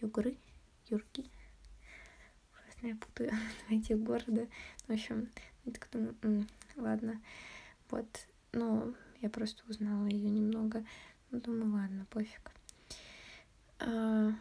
Югры, 0.00 0.36
Юрки. 0.88 1.24
Ужасно 2.52 2.86
я 2.86 2.96
путаю 2.96 3.32
эти 3.70 3.92
города. 3.92 4.46
В 4.86 4.92
общем, 4.92 5.30
я 5.64 5.72
так 5.72 5.88
думаю, 5.90 6.46
ладно. 6.76 7.20
Вот, 7.90 8.06
ну, 8.52 8.94
я 9.20 9.30
просто 9.30 9.62
узнала 9.68 10.06
ее 10.06 10.30
немного. 10.30 10.84
Ну, 11.30 11.40
думаю, 11.40 11.72
ладно, 11.72 12.06
пофиг. 12.10 12.55
А, 13.78 14.32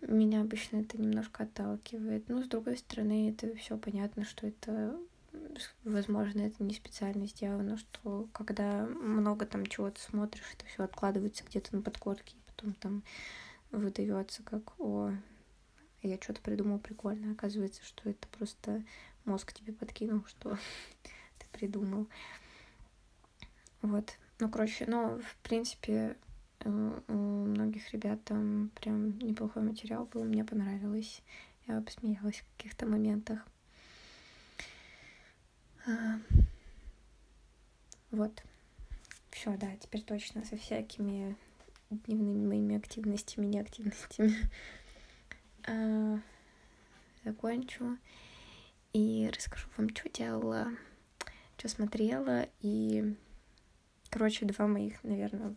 меня 0.00 0.42
обычно 0.42 0.78
это 0.78 1.00
немножко 1.00 1.44
отталкивает. 1.44 2.28
Но, 2.28 2.42
с 2.42 2.48
другой 2.48 2.76
стороны, 2.76 3.30
это 3.30 3.54
все 3.56 3.76
понятно, 3.76 4.24
что 4.24 4.46
это, 4.46 4.96
возможно, 5.84 6.42
это 6.42 6.62
не 6.62 6.74
специально 6.74 7.26
сделано, 7.26 7.78
что 7.78 8.28
когда 8.32 8.86
много 8.86 9.46
там 9.46 9.66
чего-то 9.66 10.00
смотришь, 10.00 10.50
это 10.54 10.66
все 10.66 10.84
откладывается 10.84 11.44
где-то 11.44 11.76
на 11.76 11.82
подкорке, 11.82 12.36
и 12.36 12.42
потом 12.46 12.74
там 12.74 13.02
выдается 13.70 14.42
как 14.42 14.78
о 14.80 15.12
я 16.02 16.18
что-то 16.20 16.40
придумал 16.40 16.78
прикольно. 16.78 17.32
Оказывается, 17.32 17.82
что 17.84 18.10
это 18.10 18.26
просто 18.28 18.82
мозг 19.24 19.52
тебе 19.52 19.72
подкинул, 19.72 20.24
что 20.26 20.58
ты 21.38 21.46
придумал. 21.52 22.08
Вот. 23.82 24.16
Ну, 24.40 24.48
короче, 24.50 24.84
ну, 24.86 25.20
в 25.20 25.36
принципе, 25.42 26.16
у 26.64 27.12
многих 27.12 27.92
ребят 27.92 28.22
там 28.24 28.70
прям 28.80 29.18
неплохой 29.18 29.62
материал 29.62 30.06
был, 30.06 30.24
мне 30.24 30.44
понравилось. 30.44 31.22
Я 31.66 31.80
посмеялась 31.80 32.40
в 32.40 32.56
каких-то 32.56 32.86
моментах. 32.86 33.46
А, 35.86 36.18
вот. 38.10 38.42
Все, 39.30 39.56
да, 39.56 39.74
теперь 39.76 40.02
точно 40.02 40.44
со 40.44 40.56
всякими 40.56 41.36
дневными 41.90 42.46
моими 42.46 42.76
активностями, 42.76 43.46
неактивностями 43.46 44.34
а, 45.66 46.20
закончу. 47.24 47.98
И 48.92 49.30
расскажу 49.34 49.68
вам, 49.76 49.88
что 49.90 50.08
делала, 50.10 50.68
что 51.56 51.68
смотрела. 51.68 52.46
И, 52.60 53.16
короче, 54.10 54.44
два 54.44 54.66
моих, 54.66 55.02
наверное, 55.02 55.54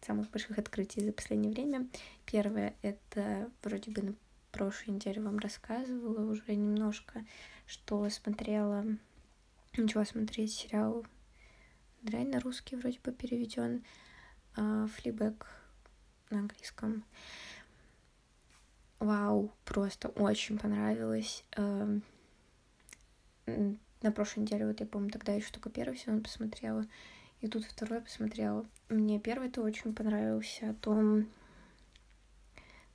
самых 0.00 0.30
больших 0.30 0.58
открытий 0.58 1.00
за 1.04 1.12
последнее 1.12 1.52
время. 1.52 1.88
Первое— 2.26 2.74
это 2.82 3.50
вроде 3.62 3.90
бы 3.90 4.02
на 4.02 4.14
прошлой 4.52 4.94
неделе 4.94 5.20
вам 5.22 5.38
рассказывала 5.38 6.30
уже 6.30 6.54
немножко, 6.54 7.24
что 7.66 8.08
смотрела, 8.10 8.84
начала 9.76 10.04
смотреть 10.04 10.52
сериал 10.52 11.06
Дрянь 12.02 12.30
на 12.30 12.40
русский 12.40 12.76
вроде 12.76 12.98
бы 13.00 13.12
переведен, 13.12 13.84
флибэк 14.54 15.46
на 16.30 16.38
английском. 16.38 17.04
Вау, 18.98 19.52
просто 19.64 20.08
очень 20.08 20.58
понравилось. 20.58 21.44
на 24.02 24.12
прошлой 24.12 24.40
неделе, 24.40 24.66
вот 24.66 24.80
я 24.80 24.86
помню, 24.86 25.10
тогда 25.10 25.32
еще 25.32 25.50
только 25.52 25.70
первый 25.70 25.98
сезон 25.98 26.22
посмотрела, 26.22 26.86
и 27.40 27.48
тут 27.48 27.64
второй 27.64 28.00
посмотрела. 28.00 28.66
Мне 28.88 29.18
первый-то 29.18 29.62
очень 29.62 29.94
понравился, 29.94 30.70
о 30.70 30.74
том, 30.74 31.26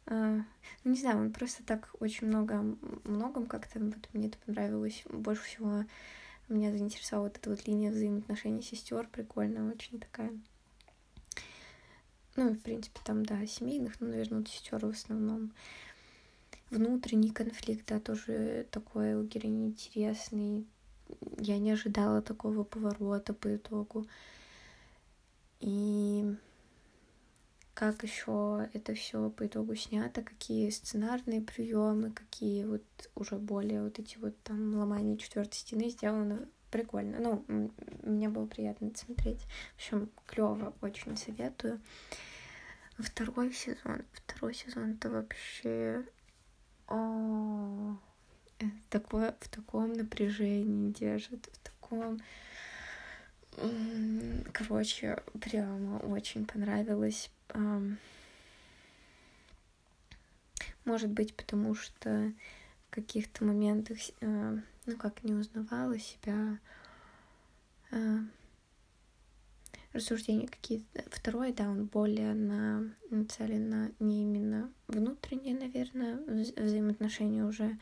а, 0.07 0.41
ну, 0.83 0.91
не 0.91 0.97
знаю, 0.97 1.19
он 1.19 1.33
просто 1.33 1.63
так 1.63 1.89
очень 1.99 2.27
много, 2.27 2.63
многом 3.03 3.47
как-то 3.47 3.79
вот 3.79 4.09
мне 4.13 4.27
это 4.27 4.37
понравилось. 4.45 5.03
Больше 5.09 5.43
всего 5.43 5.85
меня 6.47 6.71
заинтересовала 6.71 7.27
вот 7.27 7.37
эта 7.37 7.49
вот 7.49 7.65
линия 7.65 7.91
взаимоотношений 7.91 8.61
сестер, 8.61 9.07
прикольная, 9.07 9.71
очень 9.71 9.99
такая. 9.99 10.31
Ну, 12.35 12.49
в 12.49 12.59
принципе, 12.59 12.99
там, 13.03 13.25
да, 13.25 13.45
семейных, 13.47 13.99
но, 13.99 14.07
наверное, 14.07 14.39
вот 14.39 14.49
сестер 14.49 14.85
в 14.85 14.89
основном. 14.89 15.53
Внутренний 16.69 17.31
конфликт, 17.31 17.87
да, 17.87 17.99
тоже 17.99 18.67
такой 18.71 19.15
у 19.15 19.23
героини 19.23 19.67
интересный. 19.67 20.67
Я 21.39 21.57
не 21.57 21.71
ожидала 21.71 22.21
такого 22.21 22.63
поворота 22.63 23.33
по 23.33 23.55
итогу. 23.55 24.05
И 25.59 26.35
как 27.74 28.03
еще 28.03 28.69
это 28.74 28.93
все 28.93 29.29
по 29.29 29.45
итогу 29.45 29.75
снято, 29.75 30.21
какие 30.21 30.69
сценарные 30.69 31.41
приемы, 31.41 32.12
какие 32.12 32.63
вот 32.63 32.83
уже 33.15 33.38
более 33.38 33.83
вот 33.83 34.00
эти 34.00 34.17
вот 34.17 34.41
там 34.43 34.75
ломания 34.75 35.17
четвертой 35.17 35.57
стены 35.57 35.89
сделаны 35.89 36.47
прикольно. 36.71 37.19
Ну, 37.19 37.71
мне 38.03 38.29
было 38.29 38.45
приятно 38.45 38.91
смотреть. 38.95 39.41
В 39.41 39.75
общем, 39.75 40.09
клево, 40.25 40.74
очень 40.81 41.17
советую. 41.17 41.81
Второй 42.97 43.51
сезон, 43.51 44.03
второй 44.13 44.53
сезон 44.53 44.91
это 44.91 45.09
вообще 45.09 46.05
о, 46.88 47.97
такое, 48.89 49.35
в 49.39 49.50
таком 49.50 49.93
напряжении 49.93 50.91
держит, 50.91 51.50
в 51.51 51.59
таком 51.59 52.21
Короче, 54.53 55.21
прямо 55.39 55.97
очень 55.97 56.45
понравилось. 56.45 57.29
Может 60.85 61.09
быть, 61.09 61.35
потому 61.35 61.74
что 61.74 62.31
в 62.88 62.95
каких-то 62.95 63.43
моментах, 63.43 63.97
э, 64.21 64.57
ну 64.85 64.97
как, 64.97 65.24
не 65.24 65.33
узнавала 65.33 65.97
себя, 65.97 66.59
э, 67.91 68.19
рассуждения 69.95 70.47
какие-то. 70.47 71.03
Второй, 71.09 71.53
да, 71.53 71.69
он 71.69 71.85
более 71.85 72.33
на, 72.33 72.83
нацелен 73.09 73.69
на 73.69 73.91
не 74.00 74.24
именно 74.24 74.71
внутренние, 74.88 75.55
наверное, 75.55 76.17
вза 76.27 76.53
взаимоотношения 76.62 77.43
уже 77.43 77.77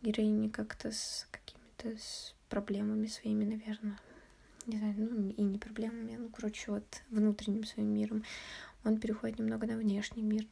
героини 0.00 0.48
как-то 0.48 0.92
с 0.92 1.26
какими-то 1.30 2.00
с 2.00 2.34
проблемами 2.48 3.06
своими, 3.06 3.44
наверное, 3.44 3.98
не 4.66 4.78
знаю, 4.78 4.94
ну 4.96 5.28
и 5.30 5.42
не 5.42 5.58
проблемами, 5.58 6.16
ну, 6.16 6.28
короче, 6.28 6.70
вот 6.70 7.02
внутренним 7.10 7.64
своим 7.64 7.92
миром, 7.94 8.24
он 8.84 8.98
переходит 8.98 9.38
немного 9.38 9.66
на 9.66 9.76
внешний 9.76 10.22
мир. 10.22 10.46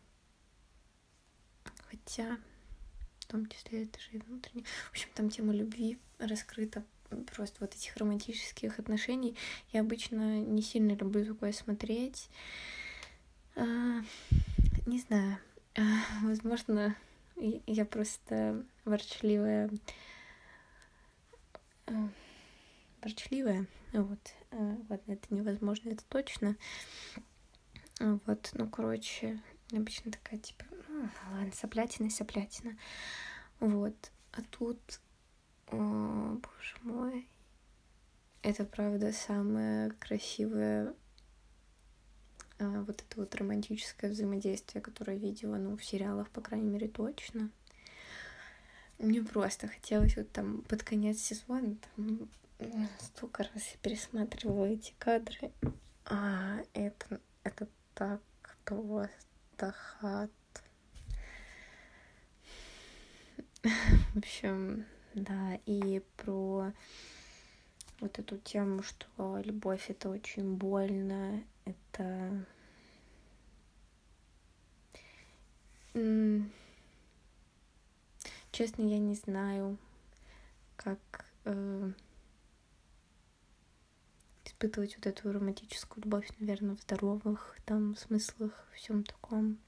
Хотя, 1.89 2.39
в 3.21 3.27
том 3.27 3.47
числе, 3.47 3.85
это 3.85 3.99
же 4.01 4.09
и 4.13 4.19
внутренний. 4.19 4.65
В 4.65 4.91
общем, 4.91 5.09
там 5.15 5.31
тема 5.31 5.53
любви 5.53 5.99
раскрыта 6.19 6.85
просто 7.35 7.59
вот 7.61 7.75
этих 7.75 7.97
романтических 7.97 8.79
отношений. 8.79 9.37
Я 9.73 9.81
обычно 9.81 10.41
не 10.41 10.63
сильно 10.63 10.93
люблю 10.93 11.25
такое 11.27 11.53
смотреть. 11.53 12.29
А, 13.55 14.01
не 14.87 14.99
знаю. 15.01 15.39
А, 15.77 15.83
возможно, 16.23 16.97
я 17.37 17.85
просто 17.85 18.65
ворчливая. 18.85 19.71
А, 21.87 22.09
ворчливая. 23.03 23.67
Вот. 23.93 24.35
Э, 24.51 24.77
ладно, 24.89 25.13
это 25.13 25.35
невозможно, 25.35 25.91
это 25.91 26.05
точно. 26.09 26.57
Вот, 28.01 28.51
ну, 28.55 28.69
короче, 28.69 29.41
обычно 29.71 30.11
такая, 30.11 30.41
типа, 30.41 30.65
ну, 30.89 31.09
ладно, 31.33 31.53
соплятина, 31.53 32.11
соплятина. 32.11 32.77
Вот. 33.61 34.11
А 34.33 34.43
тут, 34.43 35.01
о, 35.69 36.39
боже 36.41 36.77
мой, 36.83 37.29
это, 38.43 38.65
правда, 38.65 39.13
самое 39.13 39.91
красивое 39.93 40.95
а, 42.59 42.83
вот 42.83 43.03
это 43.03 43.21
вот 43.21 43.35
романтическое 43.35 44.11
взаимодействие, 44.11 44.83
которое 44.83 45.17
видела, 45.17 45.57
ну, 45.57 45.77
в 45.77 45.85
сериалах, 45.85 46.31
по 46.31 46.41
крайней 46.41 46.71
мере, 46.71 46.89
точно. 46.89 47.51
Мне 48.99 49.23
просто 49.23 49.67
хотелось 49.67 50.17
вот 50.17 50.31
там 50.31 50.63
под 50.63 50.85
конец 50.85 51.19
сезона 51.19 51.77
там, 51.97 52.29
столько 52.99 53.45
раз 53.45 53.71
я 53.73 53.79
пересматривала 53.83 54.67
эти 54.67 54.95
кадры. 54.99 55.53
А, 56.05 56.59
это, 56.75 57.21
это 57.45 57.69
так 57.95 58.21
просто 58.65 59.73
хат. 59.73 60.31
В 63.63 64.19
общем, 64.19 64.85
да, 65.15 65.59
и 65.67 66.03
про 66.17 66.73
вот 68.01 68.19
эту 68.19 68.39
тему, 68.39 68.83
что 68.83 69.41
любовь 69.45 69.89
это 69.89 70.09
очень 70.09 70.57
больно, 70.57 71.43
это 71.65 72.45
честно, 78.51 78.83
я 78.83 78.99
не 78.99 79.15
знаю, 79.15 79.77
как 80.77 80.99
э, 81.45 81.93
испытывать 84.63 84.97
вот 84.97 85.07
эту 85.07 85.33
романтическую 85.33 86.05
любовь, 86.05 86.29
наверное, 86.39 86.77
в 86.77 86.81
здоровых 86.83 87.57
там 87.65 87.97
смыслах, 87.97 88.53
всем 88.75 89.03
таком. 89.03 89.59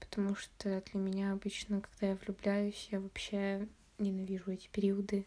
Потому 0.00 0.34
что 0.34 0.82
для 0.90 1.00
меня 1.00 1.32
обычно, 1.32 1.82
когда 1.82 2.08
я 2.08 2.16
влюбляюсь, 2.16 2.88
я 2.90 3.00
вообще 3.00 3.68
ненавижу 3.98 4.50
эти 4.50 4.68
периоды. 4.68 5.26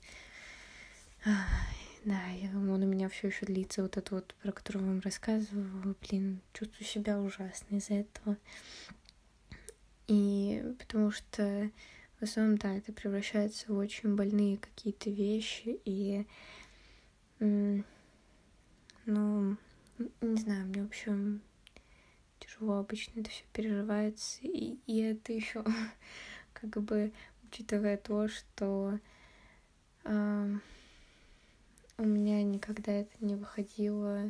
Да, 2.06 2.26
я, 2.28 2.50
он 2.52 2.70
у 2.70 2.88
меня 2.88 3.10
все 3.10 3.28
еще 3.28 3.46
длится, 3.46 3.82
вот 3.82 3.98
это 3.98 4.16
вот, 4.16 4.34
про 4.42 4.52
который 4.52 4.82
вам 4.82 5.00
рассказывала. 5.02 5.96
Блин, 6.02 6.42
чувствую 6.54 6.88
себя 6.88 7.20
ужасно 7.20 7.76
из-за 7.76 7.96
этого. 7.96 8.38
И 10.08 10.64
потому 10.80 11.12
что 11.12 11.70
в 12.20 12.24
основном, 12.24 12.58
да, 12.58 12.76
это 12.76 12.94
превращается 12.94 13.72
в 13.72 13.78
очень 13.78 14.16
больные 14.16 14.58
какие-то 14.58 15.10
вещи, 15.10 15.80
и 15.86 16.26
ну, 19.08 19.56
не 20.22 20.36
знаю, 20.36 20.67
мне, 20.67 20.84
в 20.84 20.88
общем, 20.88 21.41
тяжело 22.39 22.80
обычно 22.80 23.22
это 23.22 23.30
все 23.30 23.46
переживается. 23.54 24.39
И, 24.41 24.78
и 24.86 25.00
это 25.00 25.32
еще 25.32 25.63
как 26.54 26.70
бы 26.84 27.13
учитывая 27.43 27.96
то, 27.98 28.28
что 28.28 29.00
э, 30.04 30.56
у 31.98 32.04
меня 32.04 32.43
никогда 32.43 32.91
это 32.91 33.13
не 33.22 33.36
выходило 33.36 34.30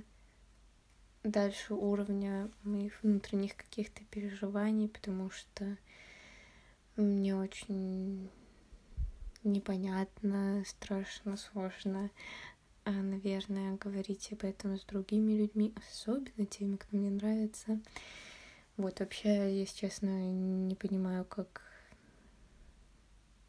дальше 1.24 1.74
уровня 1.74 2.50
моих 2.64 3.02
внутренних 3.02 3.56
каких-то 3.56 4.04
переживаний, 4.06 4.90
потому 4.90 5.32
что 5.32 5.76
мне 6.96 7.36
очень 7.36 8.30
непонятно, 9.44 10.64
страшно, 10.68 11.36
сложно 11.36 12.12
наверное, 12.92 13.78
говорить 13.78 14.32
об 14.32 14.44
этом 14.44 14.78
с 14.78 14.84
другими 14.84 15.34
людьми, 15.34 15.74
особенно 15.78 16.46
теми, 16.46 16.76
кто 16.78 16.96
мне 16.96 17.10
нравится. 17.10 17.80
Вот, 18.78 19.00
вообще, 19.00 19.60
если 19.60 19.76
честно, 19.78 20.08
не 20.08 20.76
понимаю, 20.76 21.26
как 21.26 21.64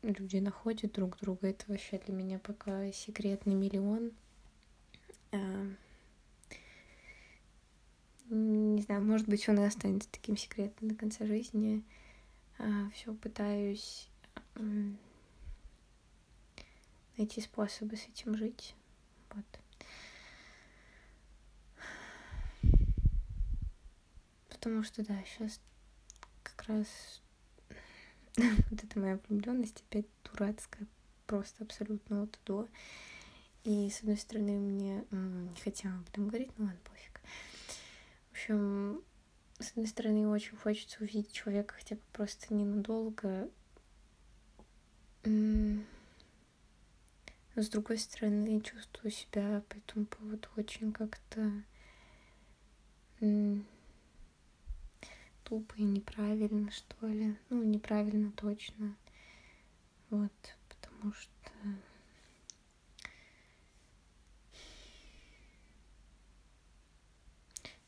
люди 0.02 0.38
находят 0.38 0.92
друг 0.92 1.18
друга. 1.18 1.48
Это 1.48 1.64
вообще 1.68 1.98
для 1.98 2.14
меня 2.14 2.38
пока 2.38 2.90
секретный 2.92 3.54
миллион. 3.54 4.12
А, 5.32 5.66
не 8.30 8.82
знаю, 8.82 9.04
может 9.04 9.28
быть, 9.28 9.48
он 9.48 9.60
и 9.60 9.64
останется 9.64 10.08
таким 10.10 10.36
секретом 10.36 10.88
до 10.88 10.94
конца 10.94 11.26
жизни. 11.26 11.82
А, 12.58 12.90
все 12.94 13.14
пытаюсь 13.14 14.08
найти 17.16 17.40
способы 17.40 17.96
с 17.96 18.06
этим 18.06 18.36
жить. 18.36 18.74
Вот. 19.30 19.60
Потому 24.48 24.82
что, 24.82 25.04
да, 25.04 25.14
сейчас 25.24 25.60
как 26.42 26.66
раз 26.68 26.86
вот 28.36 28.84
эта 28.84 28.98
моя 28.98 29.18
влюбленность 29.28 29.82
опять 29.88 30.06
дурацкая, 30.24 30.86
просто 31.26 31.64
абсолютно 31.64 32.20
вот 32.20 32.38
до. 32.44 32.68
И, 33.64 33.90
с 33.90 34.00
одной 34.00 34.16
стороны, 34.16 34.52
мне 34.52 35.04
не 35.10 35.60
хотела 35.60 35.94
об 35.94 36.08
этом 36.08 36.28
говорить, 36.28 36.50
ну 36.56 36.64
ладно, 36.64 36.80
пофиг. 36.84 37.20
В 38.28 38.32
общем, 38.32 39.02
с 39.58 39.70
одной 39.70 39.86
стороны, 39.86 40.28
очень 40.28 40.56
хочется 40.56 40.98
увидеть 41.00 41.32
человека 41.32 41.74
хотя 41.74 41.96
бы 41.96 42.02
просто 42.12 42.54
ненадолго. 42.54 43.48
С 47.60 47.68
другой 47.70 47.98
стороны, 47.98 48.60
чувствую 48.60 49.10
себя 49.10 49.64
по 49.68 49.74
этому 49.78 50.06
поводу 50.06 50.46
очень 50.56 50.92
как-то 50.92 51.50
тупо 55.42 55.74
и 55.74 55.82
неправильно, 55.82 56.70
что 56.70 57.08
ли. 57.08 57.36
Ну, 57.50 57.64
неправильно 57.64 58.30
точно. 58.30 58.96
Вот, 60.08 60.30
потому 60.68 61.12
что 61.12 61.30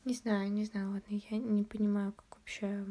Не 0.03 0.15
знаю, 0.15 0.51
не 0.51 0.65
знаю, 0.65 0.91
ладно, 0.91 1.21
я 1.29 1.37
не 1.37 1.63
понимаю, 1.63 2.11
как 2.11 2.39
вообще 2.39 2.85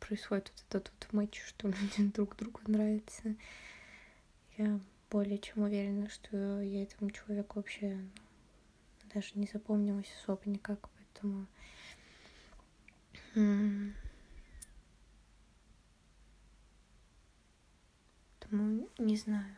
происходит 0.00 0.52
вот 0.54 0.74
этот 0.74 0.92
вот 1.00 1.12
матч, 1.14 1.40
что 1.42 1.68
люди 1.98 2.12
друг 2.12 2.36
другу 2.36 2.60
нравятся. 2.66 3.34
Я 4.58 4.78
более 5.10 5.38
чем 5.38 5.62
уверена, 5.62 6.08
что 6.08 6.60
я 6.60 6.82
этому 6.82 7.10
человеку 7.10 7.58
вообще 7.58 7.94
ну, 7.94 8.10
даже 9.14 9.30
не 9.34 9.46
запомнилась 9.46 10.12
особо 10.20 10.42
никак, 10.46 10.88
поэтому... 10.90 11.46
Поэтому 18.40 18.88
не 18.98 19.16
знаю. 19.16 19.56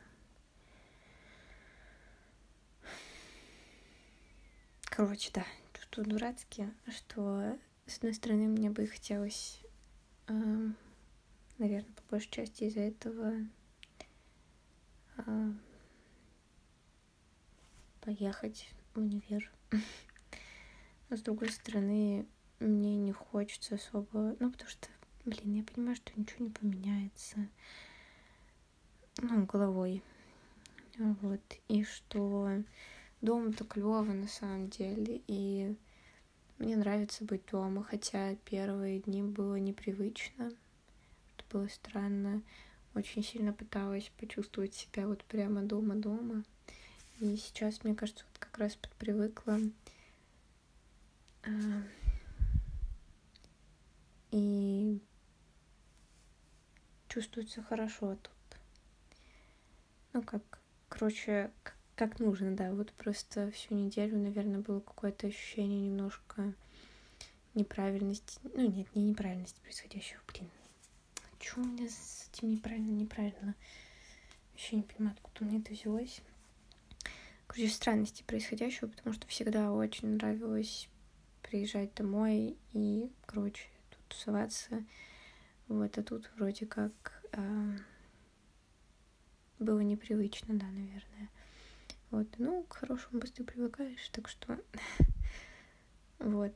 Короче, 4.84 5.30
да, 5.32 5.46
что 5.80 6.02
дурацкие, 6.02 6.74
что, 6.88 7.56
с 7.86 7.98
одной 7.98 8.14
стороны, 8.14 8.48
мне 8.48 8.70
бы 8.70 8.86
хотелось, 8.86 9.60
э, 10.26 10.32
наверное, 11.58 11.92
по 11.94 12.02
большей 12.10 12.30
части 12.30 12.64
из-за 12.64 12.80
этого 12.80 13.32
поехать 18.00 18.68
в 18.94 18.98
универ. 18.98 19.50
С 21.10 21.20
другой 21.20 21.50
стороны, 21.50 22.26
мне 22.60 22.96
не 22.96 23.12
хочется 23.12 23.76
особо, 23.76 24.36
ну, 24.40 24.50
потому 24.50 24.70
что, 24.70 24.88
блин, 25.24 25.54
я 25.54 25.62
понимаю, 25.62 25.96
что 25.96 26.12
ничего 26.16 26.46
не 26.46 26.50
поменяется, 26.50 27.48
ну, 29.18 29.46
головой, 29.46 30.02
вот, 30.98 31.40
и 31.68 31.84
что 31.84 32.62
дома-то 33.20 33.64
клево 33.64 34.02
на 34.02 34.28
самом 34.28 34.68
деле, 34.68 35.22
и 35.26 35.76
мне 36.58 36.76
нравится 36.76 37.24
быть 37.24 37.46
дома, 37.50 37.84
хотя 37.84 38.34
первые 38.44 39.00
дни 39.00 39.22
было 39.22 39.56
непривычно, 39.56 40.52
это 41.36 41.44
было 41.50 41.68
странно, 41.68 42.42
очень 42.98 43.22
сильно 43.22 43.52
пыталась 43.52 44.10
почувствовать 44.18 44.74
себя 44.74 45.06
вот 45.06 45.24
прямо 45.24 45.62
дома-дома, 45.62 46.44
и 47.20 47.36
сейчас, 47.36 47.82
мне 47.84 47.94
кажется, 47.94 48.24
вот 48.28 48.38
как 48.38 48.58
раз 48.58 48.76
подпривыкла. 48.76 49.58
А, 51.44 51.82
и 54.30 55.00
чувствуется 57.08 57.62
хорошо 57.62 58.16
тут. 58.16 58.32
Ну, 60.12 60.22
как, 60.22 60.60
короче, 60.88 61.50
как 61.96 62.20
нужно, 62.20 62.54
да. 62.54 62.72
Вот 62.72 62.92
просто 62.92 63.50
всю 63.50 63.74
неделю, 63.74 64.18
наверное, 64.18 64.60
было 64.60 64.80
какое-то 64.80 65.26
ощущение 65.26 65.80
немножко 65.80 66.54
неправильности. 67.54 68.38
Ну, 68.42 68.70
нет, 68.70 68.94
не 68.94 69.02
неправильности 69.02 69.60
происходящего, 69.60 70.20
блин. 70.32 70.48
Что 71.40 71.60
у 71.60 71.64
меня 71.64 71.88
с 71.88 72.28
этим 72.32 72.50
неправильно, 72.50 72.90
неправильно? 72.90 73.54
Вообще 74.52 74.76
не 74.76 74.82
понимаю, 74.82 75.16
откуда 75.16 75.44
меня 75.44 75.60
это 75.60 75.72
взялось. 75.72 76.20
Короче, 77.46 77.68
странности 77.68 78.22
происходящего, 78.24 78.88
потому 78.88 79.14
что 79.14 79.26
всегда 79.28 79.72
очень 79.72 80.08
нравилось 80.08 80.88
приезжать 81.42 81.94
домой 81.94 82.56
и, 82.72 83.10
короче, 83.26 83.68
тут 83.90 84.00
тусоваться. 84.08 84.84
Вот, 85.68 85.96
а 85.96 86.02
тут 86.02 86.30
вроде 86.36 86.66
как 86.66 87.22
э, 87.32 87.78
было 89.58 89.80
непривычно, 89.80 90.58
да, 90.58 90.66
наверное. 90.66 91.30
Вот, 92.10 92.26
ну, 92.38 92.64
к 92.64 92.78
хорошему 92.78 93.20
быстро 93.20 93.44
привыкаешь, 93.44 94.08
так 94.08 94.28
что 94.28 94.58
вот. 96.18 96.54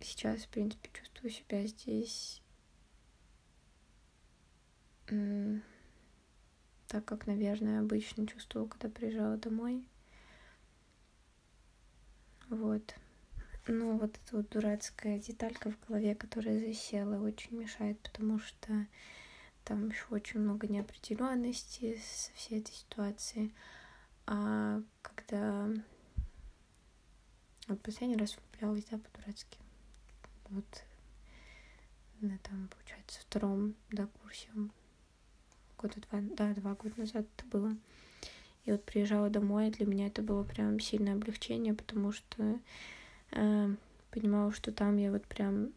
Сейчас, 0.00 0.42
в 0.42 0.48
принципе, 0.48 0.90
чувствую 0.92 1.30
себя 1.30 1.66
здесь 1.66 2.42
так, 6.88 7.04
как, 7.04 7.26
наверное, 7.26 7.80
обычно 7.80 8.26
чувствовала, 8.26 8.68
когда 8.68 8.88
приезжала 8.88 9.36
домой. 9.36 9.88
Вот. 12.48 12.94
Ну, 13.66 13.98
вот 13.98 14.16
эта 14.16 14.36
вот 14.36 14.48
дурацкая 14.50 15.18
деталька 15.18 15.72
в 15.72 15.88
голове, 15.88 16.14
которая 16.14 16.60
засела, 16.60 17.20
очень 17.20 17.56
мешает, 17.56 17.98
потому 18.00 18.38
что 18.38 18.86
там 19.64 19.88
еще 19.88 20.04
очень 20.10 20.38
много 20.38 20.68
неопределенности 20.68 22.00
со 22.00 22.32
всей 22.34 22.60
этой 22.60 22.72
ситуацией. 22.72 23.52
А 24.26 24.80
когда 25.02 25.68
вот 27.66 27.82
последний 27.82 28.16
раз 28.16 28.36
влюблялась, 28.36 28.84
да, 28.84 28.98
по-дурацки. 28.98 29.58
Вот 30.50 30.84
на 32.20 32.38
там, 32.38 32.68
получается, 32.68 33.20
втором, 33.20 33.74
да, 33.90 34.06
курсе 34.22 34.48
года 35.78 35.94
два, 36.08 36.20
да, 36.36 36.54
два 36.54 36.74
года 36.74 36.94
назад 36.96 37.26
это 37.36 37.46
было. 37.46 37.76
И 38.64 38.72
вот 38.72 38.84
приезжала 38.84 39.30
домой, 39.30 39.68
и 39.68 39.70
для 39.70 39.86
меня 39.86 40.08
это 40.08 40.22
было 40.22 40.42
прям 40.42 40.80
сильное 40.80 41.14
облегчение, 41.14 41.74
потому 41.74 42.12
что 42.12 42.58
э, 43.32 43.74
понимала, 44.10 44.52
что 44.52 44.72
там 44.72 44.96
я 44.96 45.12
вот 45.12 45.24
прям 45.26 45.70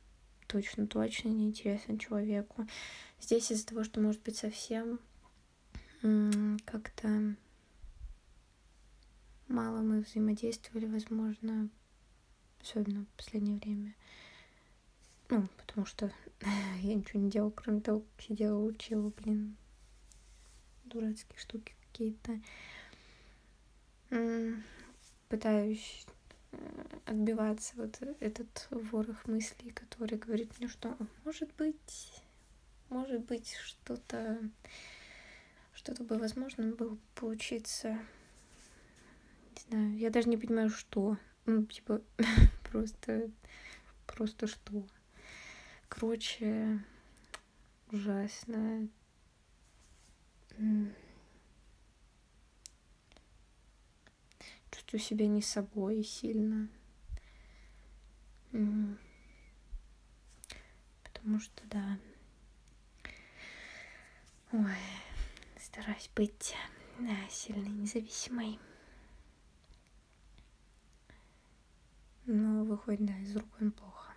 точно-точно 0.48 1.30
неинтересна 1.30 2.00
человеку. 2.00 2.68
Здесь 3.22 3.52
из-за 3.52 3.68
того, 3.68 3.84
что, 3.84 4.02
может 4.02 4.22
быть, 4.24 4.38
совсем 4.38 5.00
как-то 6.66 7.36
мало 9.50 9.82
мы 9.82 10.02
взаимодействовали, 10.02 10.86
возможно, 10.86 11.70
особенно 12.62 13.04
в 13.04 13.18
последнее 13.18 13.58
время. 13.58 13.94
Ну, 15.30 15.48
потому 15.58 15.86
что 15.86 16.12
я 16.82 16.96
ничего 16.96 17.20
не 17.20 17.30
делала, 17.30 17.52
кроме 17.52 17.82
того, 17.82 18.00
как 18.00 18.26
сидела, 18.26 18.64
учила, 18.64 19.12
блин, 19.18 19.58
дурацкие 20.90 21.40
штуки 21.40 21.74
какие-то. 21.88 22.40
Пытаюсь 25.30 26.08
э, 26.52 26.86
отбиваться 27.06 27.74
вот 27.76 28.02
этот 28.20 28.68
ворох 28.72 29.28
мыслей, 29.28 29.72
который 29.72 30.18
говорит 30.18 30.58
мне, 30.58 30.68
что 30.68 30.98
может 31.24 31.54
быть, 31.56 32.14
может 32.90 33.22
быть, 33.26 33.54
что-то, 33.64 34.40
что-то 35.74 36.04
бы 36.04 36.18
возможно 36.18 36.74
было 36.74 36.98
получиться 37.14 38.00
не 39.68 39.78
знаю, 39.78 39.98
я 39.98 40.10
даже 40.10 40.30
не 40.30 40.38
понимаю, 40.38 40.70
что. 40.70 41.18
Ну, 41.46 41.66
типа, 41.66 42.02
просто, 42.72 43.30
просто 44.06 44.48
что. 44.48 44.86
Короче, 45.88 46.80
ужасно. 47.92 48.88
Чувствую 54.72 55.00
себя 55.00 55.28
не 55.28 55.42
собой 55.42 56.04
сильно. 56.04 56.70
Потому 61.04 61.40
что, 61.40 61.68
да. 61.68 62.00
Ой, 64.52 64.76
стараюсь 65.60 66.10
быть 66.16 66.56
да, 67.00 67.30
сильной, 67.30 67.70
независимой. 67.70 68.60
но 72.30 72.64
выходит, 72.64 73.06
да, 73.06 73.18
из 73.18 73.36
рук 73.36 73.50
он 73.60 73.72
плохо. 73.72 74.14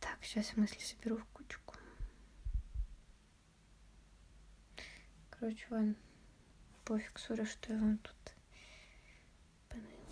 Так, 0.00 0.18
сейчас 0.22 0.54
мысли 0.56 0.78
соберу 0.80 1.16
в 1.16 1.24
Короче, 5.40 5.66
ладно, 5.70 5.94
пофиг, 6.84 7.18
сори, 7.18 7.44
что 7.44 7.72
я 7.72 7.78
вам 7.80 7.96
тут 7.96 8.34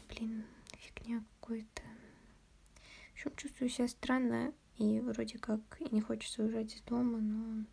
блин, 0.08 0.42
фигня 0.78 1.22
какой-то. 1.38 1.82
В 3.12 3.14
общем, 3.14 3.36
чувствую 3.36 3.68
себя 3.68 3.88
странно, 3.88 4.54
и 4.78 5.00
вроде 5.00 5.38
как 5.38 5.60
и 5.80 5.94
не 5.94 6.00
хочется 6.00 6.42
уезжать 6.42 6.74
из 6.74 6.80
дома, 6.80 7.18
но 7.18 7.66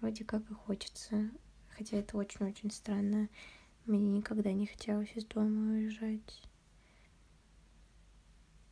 вроде 0.00 0.24
как 0.24 0.42
и 0.50 0.52
хочется. 0.54 1.30
Хотя 1.70 1.96
это 1.96 2.18
очень-очень 2.18 2.70
странно. 2.70 3.30
Мне 3.86 4.10
никогда 4.10 4.52
не 4.52 4.66
хотелось 4.66 5.12
из 5.14 5.24
дома 5.24 5.72
уезжать. 5.72 6.42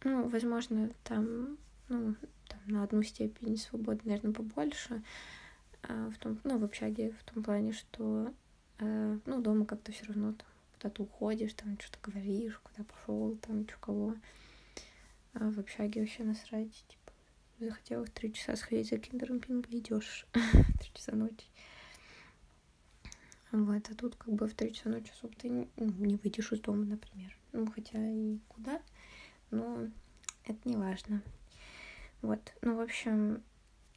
Ну, 0.05 0.29
возможно, 0.29 0.93
там, 1.05 1.57
ну, 1.89 2.15
там 2.49 2.61
на 2.67 2.85
одну 2.85 3.03
степень 3.03 3.57
свободы, 3.57 4.03
наверное, 4.05 4.35
побольше. 4.35 5.03
А, 5.83 6.11
в 6.11 6.19
том, 6.19 6.38
ну, 6.45 6.59
в 6.59 6.64
общаге, 6.64 7.12
в 7.12 7.25
том 7.25 7.43
плане, 7.43 7.73
что, 7.73 8.33
э, 8.79 9.19
ну, 9.27 9.40
дома 9.40 9.64
как-то 9.66 9.93
все 9.93 10.05
равно 10.07 10.33
там 10.33 10.47
куда-то 10.75 11.03
уходишь, 11.03 11.55
там 11.55 11.79
что-то 11.79 11.99
говоришь, 12.03 12.59
куда 12.59 12.85
пошел, 12.85 13.37
там 13.37 13.69
что 13.69 13.79
кого. 13.79 14.14
А 15.35 15.51
в 15.51 15.59
общаге 15.59 16.01
вообще 16.01 16.25
насрать, 16.25 16.73
типа, 16.88 17.12
захотела 17.59 18.05
в 18.05 18.11
три 18.11 18.33
часа 18.33 18.57
сходить 18.57 18.88
за 18.88 18.99
киндером 18.99 19.40
пинго, 19.40 19.69
идешь 19.71 20.27
три 20.33 20.90
часа 20.95 21.14
ночи. 21.14 21.47
Вот, 23.53 23.90
а 23.90 23.95
тут 23.95 24.14
как 24.14 24.33
бы 24.35 24.47
в 24.47 24.55
три 24.55 24.73
часа 24.73 24.90
ночи 24.90 25.11
особо 25.12 25.35
ты 25.35 25.51
ну, 25.51 25.66
не 25.77 26.16
выйдешь 26.16 26.53
из 26.53 26.61
дома, 26.61 26.85
например. 26.85 27.37
Ну, 27.53 27.71
хотя 27.71 27.99
и 27.99 28.38
куда, 28.49 28.81
но 29.51 29.88
это 30.45 30.69
не 30.69 30.77
важно. 30.77 31.23
Вот, 32.23 32.40
ну, 32.62 32.77
в 32.77 32.81
общем, 32.81 33.43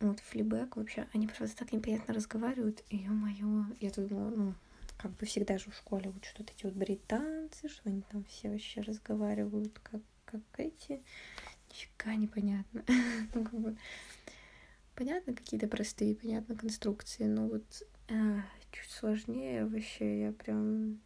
вот 0.10 0.20
флибэк 0.20 0.76
вообще, 0.78 1.08
они 1.13 1.28
просто 1.28 1.58
так 1.58 1.72
неприятно 1.72 2.13
разговаривают, 2.13 2.84
и 2.89 2.98
ё-моё, 2.98 3.66
я 3.80 3.89
тут 3.92 4.08
думала, 4.08 4.30
ну, 4.30 4.54
как 4.98 5.12
бы 5.18 5.26
всегда 5.26 5.58
же 5.58 5.72
в 5.72 5.76
школе 5.76 6.10
учат 6.10 6.36
вот 6.39 6.52
эти 6.52 6.66
вот 6.66 6.74
британцы, 6.74 7.68
что 7.70 7.89
они 7.89 8.02
там 8.12 8.24
все 8.26 8.50
вообще 8.50 8.82
разговаривают, 8.82 9.80
как, 9.84 10.02
как 10.26 10.42
эти, 10.58 11.02
нифига 11.70 12.16
непонятно. 12.16 12.84
ну, 13.34 13.44
как 13.44 13.60
бы, 13.60 13.78
понятно 14.96 15.34
какие-то 15.34 15.68
простые, 15.68 16.16
понятно 16.16 16.56
конструкции, 16.56 17.26
но 17.26 17.48
вот 17.48 17.63
а, 18.10 18.42
чуть 18.72 18.92
сложнее 18.92 19.66
вообще, 19.66 20.22
я 20.22 20.32
прям 20.32 21.00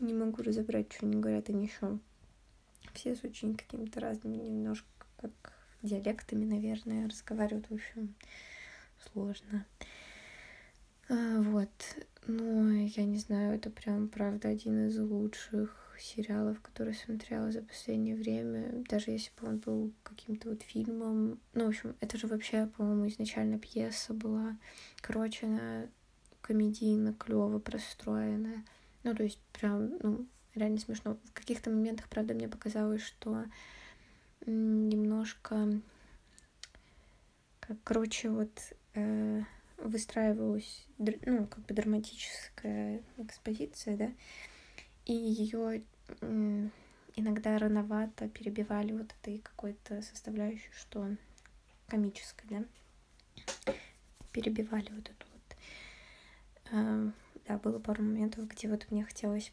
не 0.00 0.14
могу 0.14 0.42
разобрать, 0.42 0.92
что 0.92 1.06
они 1.06 1.20
говорят, 1.20 1.48
они 1.48 1.66
еще 1.66 1.98
все 2.94 3.14
с 3.14 3.24
очень 3.24 3.56
какими-то 3.56 4.00
разными 4.00 4.36
немножко 4.36 4.86
как 5.16 5.32
диалектами, 5.82 6.44
наверное, 6.44 7.08
разговаривают, 7.08 7.68
в 7.68 7.74
общем, 7.74 8.14
сложно. 9.12 9.66
А, 11.08 11.40
вот, 11.42 11.70
ну, 12.26 12.86
я 12.86 13.04
не 13.04 13.18
знаю, 13.18 13.56
это 13.56 13.70
прям, 13.70 14.08
правда, 14.08 14.48
один 14.48 14.86
из 14.86 14.98
лучших 14.98 15.94
сериалов, 15.98 16.60
которые 16.60 16.94
смотрела 16.94 17.50
за 17.52 17.62
последнее 17.62 18.16
время, 18.16 18.84
даже 18.88 19.10
если 19.10 19.30
бы 19.40 19.48
он 19.48 19.58
был 19.58 19.92
каким-то 20.02 20.50
вот 20.50 20.62
фильмом. 20.62 21.40
Ну, 21.54 21.66
в 21.66 21.68
общем, 21.68 21.94
это 22.00 22.16
же 22.16 22.26
вообще, 22.26 22.66
по-моему, 22.66 23.08
изначально 23.08 23.58
пьеса 23.58 24.14
была. 24.14 24.56
Короче, 25.00 25.46
она 25.46 25.86
комедийно, 26.40 27.14
клево 27.14 27.58
простроенная. 27.58 28.64
Ну, 29.04 29.14
то 29.14 29.22
есть, 29.22 29.38
прям, 29.52 29.96
ну, 30.02 30.26
реально 30.54 30.78
смешно. 30.78 31.18
В 31.24 31.32
каких-то 31.32 31.70
моментах, 31.70 32.08
правда, 32.08 32.34
мне 32.34 32.48
показалось, 32.48 33.02
что 33.02 33.44
немножко, 34.46 35.80
как, 37.60 37.76
короче, 37.84 38.30
вот 38.30 38.50
э, 38.94 39.42
выстраивалась, 39.78 40.86
ну, 40.98 41.46
как 41.46 41.64
бы 41.66 41.74
драматическая 41.74 43.02
экспозиция, 43.18 43.96
да, 43.96 44.10
и 45.04 45.12
ее 45.12 45.82
иногда 47.16 47.58
рановато 47.58 48.28
перебивали 48.28 48.92
вот 48.92 49.14
этой 49.20 49.38
какой-то 49.38 50.02
составляющей, 50.02 50.70
что 50.72 51.16
комической, 51.88 52.48
да, 52.48 53.74
перебивали 54.32 54.90
вот 54.92 55.10
эту 55.10 55.26
вот. 55.32 55.56
А, 56.72 57.12
да, 57.46 57.58
было 57.58 57.78
пару 57.78 58.02
моментов, 58.02 58.48
где 58.48 58.68
вот 58.68 58.90
мне 58.90 59.04
хотелось 59.04 59.52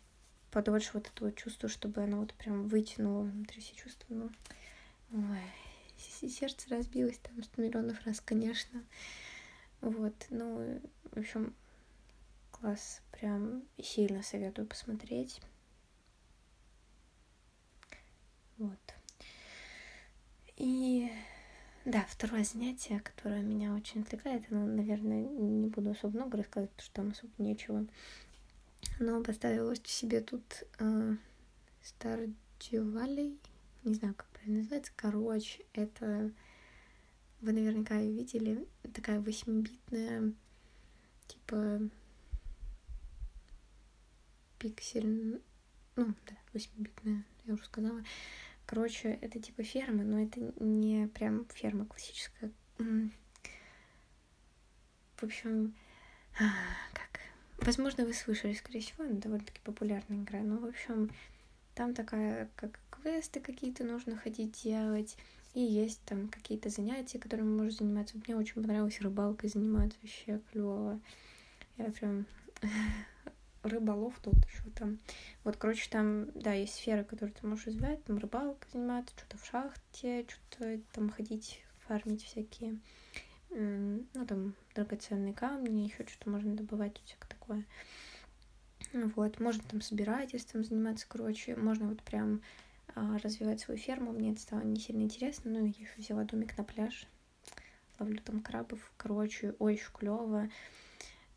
подольше 0.51 0.91
вот 0.93 1.07
это 1.07 1.25
вот 1.25 1.35
чувство, 1.35 1.69
чтобы 1.69 2.03
оно 2.03 2.21
вот 2.21 2.33
прям 2.33 2.67
вытянуло 2.67 3.23
внутри 3.23 3.61
все 3.61 3.75
чувства, 3.75 4.07
ну, 4.09 4.29
ой, 5.11 5.41
сердце 5.97 6.69
разбилось 6.69 7.19
там 7.19 7.41
сто 7.43 7.61
миллионов 7.61 8.05
раз, 8.05 8.21
конечно. 8.21 8.83
Вот, 9.81 10.13
ну, 10.29 10.81
в 11.11 11.19
общем, 11.19 11.53
класс, 12.51 13.01
прям 13.11 13.63
сильно 13.81 14.21
советую 14.23 14.67
посмотреть. 14.67 15.41
Вот. 18.57 18.77
И 20.57 21.09
да, 21.85 22.05
второе 22.09 22.43
занятие, 22.43 22.99
которое 22.99 23.41
меня 23.41 23.73
очень 23.73 24.01
отвлекает, 24.01 24.43
ну, 24.49 24.65
наверное, 24.65 25.23
не 25.23 25.67
буду 25.67 25.91
особо 25.91 26.17
много 26.17 26.37
рассказывать, 26.37 26.71
потому 26.71 26.85
что 26.85 26.93
там 26.93 27.09
особо 27.11 27.31
нечего. 27.37 27.85
Но 28.99 29.23
поставила 29.23 29.73
себе 29.75 30.19
тут 30.19 30.43
э, 30.79 31.15
Stardew 31.81 33.37
не 33.85 33.93
знаю, 33.93 34.13
как 34.13 34.27
правильно 34.39 34.59
называется. 34.59 34.91
Короче, 34.95 35.65
это 35.73 36.31
вы 37.41 37.51
наверняка 37.51 37.97
ее 37.97 38.13
видели. 38.13 38.67
Такая 38.93 39.19
восьмибитная, 39.19 40.33
типа 41.27 41.81
пиксель, 44.57 45.41
ну 45.95 46.15
да, 46.27 46.37
восьмибитная, 46.53 47.23
я 47.45 47.53
уже 47.53 47.65
сказала. 47.65 48.03
Короче, 48.65 49.09
это 49.21 49.39
типа 49.39 49.63
ферма, 49.63 50.03
но 50.03 50.21
это 50.21 50.39
не 50.59 51.07
прям 51.07 51.47
ферма 51.49 51.85
классическая. 51.85 52.51
В 52.77 53.09
общем, 55.23 55.75
как... 56.33 57.19
Возможно, 57.57 58.05
вы 58.05 58.13
слышали, 58.13 58.53
скорее 58.53 58.79
всего, 58.79 59.03
она 59.03 59.19
довольно-таки 59.19 59.59
популярная 59.63 60.19
игра. 60.19 60.39
Но, 60.39 60.57
в 60.57 60.65
общем, 60.65 61.11
там 61.75 61.93
такая, 61.93 62.49
как 62.55 62.79
квесты 63.01 63.39
какие-то 63.39 63.83
нужно 63.83 64.15
ходить 64.15 64.61
делать. 64.63 65.17
И 65.53 65.61
есть 65.61 66.01
там 66.05 66.27
какие-то 66.27 66.69
занятия, 66.69 67.17
которыми 67.17 67.49
можно 67.49 67.71
заниматься. 67.71 68.17
Мне 68.17 68.35
очень 68.35 68.53
понравилось 68.53 69.01
рыбалкой 69.01 69.49
заниматься, 69.49 69.97
вообще 70.01 70.39
клево. 70.51 70.99
Я 71.77 71.85
прям 71.91 72.25
рыболов 73.63 74.19
тут 74.21 74.35
еще 74.45 74.69
там. 74.75 74.99
Вот, 75.43 75.57
короче, 75.57 75.89
там, 75.89 76.29
да, 76.35 76.53
есть 76.53 76.75
сферы, 76.75 77.03
которые 77.03 77.33
ты 77.33 77.47
можешь 77.47 77.67
развивать, 77.67 78.03
там 78.03 78.17
рыбалка 78.19 78.67
заниматься, 78.71 79.13
что-то 79.17 79.37
в 79.37 79.45
шахте, 79.45 80.25
что-то 80.27 80.79
там 80.93 81.09
ходить, 81.09 81.63
фармить 81.87 82.23
всякие, 82.23 82.79
ну, 83.49 84.25
там, 84.27 84.53
драгоценные 84.75 85.33
камни, 85.33 85.85
еще 85.87 86.05
что-то 86.07 86.29
можно 86.29 86.55
добывать, 86.55 87.01
всякое 87.05 87.27
такое. 87.27 87.65
Вот, 89.15 89.39
можно 89.39 89.63
там 89.63 89.81
собирательством 89.81 90.63
заниматься, 90.63 91.05
короче, 91.07 91.55
можно 91.55 91.87
вот 91.89 92.01
прям 92.03 92.41
развивать 92.95 93.61
свою 93.61 93.79
ферму. 93.79 94.11
Мне 94.11 94.31
это 94.31 94.41
стало 94.41 94.61
не 94.61 94.79
сильно 94.79 95.03
интересно, 95.03 95.51
ну, 95.51 95.65
я 95.65 95.71
еще 95.71 95.93
взяла 95.97 96.23
домик 96.23 96.57
на 96.57 96.63
пляж, 96.63 97.07
ловлю 97.99 98.21
там 98.23 98.41
крабов, 98.41 98.91
короче, 98.97 99.55
очень 99.59 99.91
клево 99.93 100.49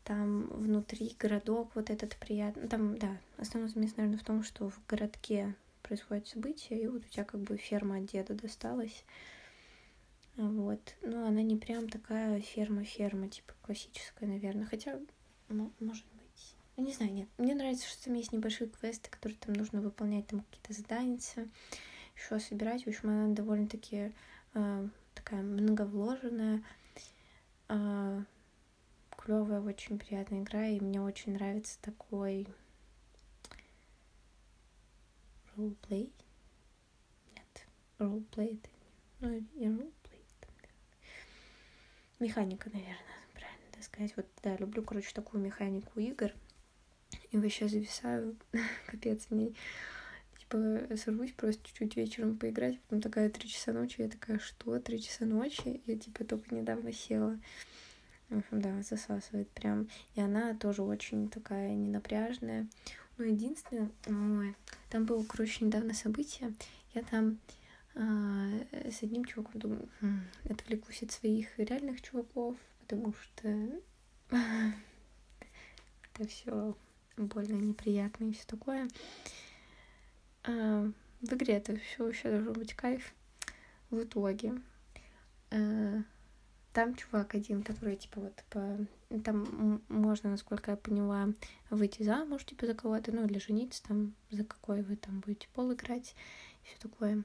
там 0.03 0.47
внутри 0.47 1.15
городок 1.17 1.71
вот 1.75 1.89
этот 1.89 2.15
приятный. 2.17 2.67
Там, 2.67 2.97
да, 2.97 3.17
основной 3.37 3.71
смысл, 3.71 3.95
наверное, 3.97 4.19
в 4.19 4.23
том, 4.23 4.43
что 4.43 4.69
в 4.69 4.79
городке 4.87 5.55
происходят 5.81 6.27
события, 6.27 6.81
и 6.81 6.87
вот 6.87 7.05
у 7.05 7.07
тебя 7.07 7.23
как 7.23 7.41
бы 7.41 7.57
ферма 7.57 7.97
от 7.97 8.05
деда 8.05 8.33
досталась. 8.33 9.03
Вот. 10.35 10.95
Ну, 11.01 11.25
она 11.25 11.41
не 11.41 11.55
прям 11.55 11.87
такая 11.87 12.39
ферма-ферма, 12.41 13.29
типа 13.29 13.53
классическая, 13.61 14.25
наверное. 14.25 14.65
Хотя, 14.65 14.99
ну, 15.49 15.71
может. 15.79 16.05
Ну, 16.75 16.85
не 16.85 16.93
знаю, 16.93 17.13
нет. 17.13 17.29
Мне 17.37 17.53
нравится, 17.53 17.87
что 17.87 18.05
там 18.05 18.15
есть 18.15 18.31
небольшие 18.31 18.69
квесты, 18.69 19.09
которые 19.09 19.37
там 19.37 19.53
нужно 19.53 19.81
выполнять, 19.81 20.27
там 20.27 20.41
какие-то 20.41 20.73
задания, 20.73 21.19
еще 22.15 22.39
собирать. 22.39 22.83
В 22.83 22.87
общем, 22.87 23.09
она 23.09 23.33
довольно-таки 23.33 24.11
э, 24.53 24.87
такая 25.13 25.41
многовложенная. 25.43 26.63
Э, 27.69 28.23
клевая, 29.17 29.61
очень 29.61 29.99
приятная 29.99 30.41
игра, 30.41 30.67
и 30.67 30.79
мне 30.79 31.01
очень 31.01 31.33
нравится 31.33 31.79
такой 31.81 32.47
ролплей. 35.55 36.11
Нет, 37.35 37.67
ролплей 37.99 38.59
это 38.61 38.69
ну, 39.19 39.29
и 39.31 39.67
ролплей. 39.67 40.25
Механика, 42.19 42.69
наверное, 42.71 42.97
правильно 43.33 43.71
так 43.71 43.83
сказать. 43.83 44.13
Вот, 44.15 44.25
да, 44.41 44.57
люблю, 44.57 44.83
короче, 44.83 45.13
такую 45.13 45.43
механику 45.43 45.99
игр. 45.99 46.31
И 47.33 47.37
вообще 47.37 47.67
зависаю, 47.67 48.35
капец, 48.85 49.25
мне 49.31 49.53
типа 50.37 50.95
сорвусь 50.95 51.31
просто 51.31 51.65
чуть-чуть 51.65 51.97
вечером 51.97 52.37
поиграть, 52.37 52.79
потом 52.81 53.01
такая 53.01 53.29
три 53.29 53.49
часа 53.49 53.73
ночи, 53.73 54.01
я 54.01 54.07
такая, 54.07 54.37
что, 54.37 54.79
три 54.79 55.01
часа 55.01 55.25
ночи? 55.25 55.81
Я 55.87 55.97
типа 55.97 56.25
только 56.25 56.53
недавно 56.53 56.93
села. 56.93 57.39
Да, 58.51 58.81
засасывает 58.83 59.49
прям. 59.49 59.89
И 60.15 60.21
она 60.21 60.53
тоже 60.53 60.83
очень 60.83 61.29
такая 61.29 61.73
ненапряжная. 61.73 62.67
Но 63.17 63.25
единственное, 63.25 63.89
ой, 64.07 64.55
там 64.89 65.05
было, 65.05 65.23
короче, 65.23 65.65
недавно 65.65 65.93
событие. 65.93 66.53
Я 66.93 67.01
там 67.03 67.39
э, 67.95 68.89
с 68.91 69.01
одним 69.01 69.25
чуваком 69.25 69.59
думаю, 69.59 69.89
хм, 70.01 70.21
отвлекусь 70.49 71.03
от 71.03 71.11
своих 71.11 71.47
реальных 71.57 72.01
чуваков, 72.01 72.55
потому 72.81 73.13
что 73.13 73.47
это 76.13 76.27
все 76.27 76.75
больно 77.17 77.55
неприятно 77.55 78.25
и 78.25 78.33
все 78.33 78.45
такое. 78.45 78.87
А, 80.43 80.91
в 81.21 81.33
игре 81.33 81.55
это 81.55 81.77
все 81.77 82.03
вообще 82.05 82.29
должен 82.29 82.53
быть 82.53 82.73
кайф. 82.73 83.13
В 83.89 84.03
итоге 84.03 84.61
а, 85.51 86.03
там 86.73 86.95
чувак 86.95 87.35
один, 87.35 87.63
который, 87.63 87.95
типа, 87.95 88.19
вот, 88.19 88.43
по... 88.49 88.87
там 89.23 89.81
можно, 89.89 90.31
насколько 90.31 90.71
я 90.71 90.77
поняла, 90.77 91.29
выйти 91.69 92.01
замуж, 92.03 92.43
типа, 92.45 92.65
за 92.65 92.73
кого-то, 92.73 93.11
ну, 93.11 93.25
или 93.25 93.37
жениться, 93.37 93.83
там, 93.83 94.15
за 94.31 94.43
какой 94.43 94.81
вы 94.81 94.95
там 94.95 95.19
будете 95.19 95.47
пол 95.53 95.71
играть, 95.73 96.15
все 96.63 96.77
такое. 96.79 97.23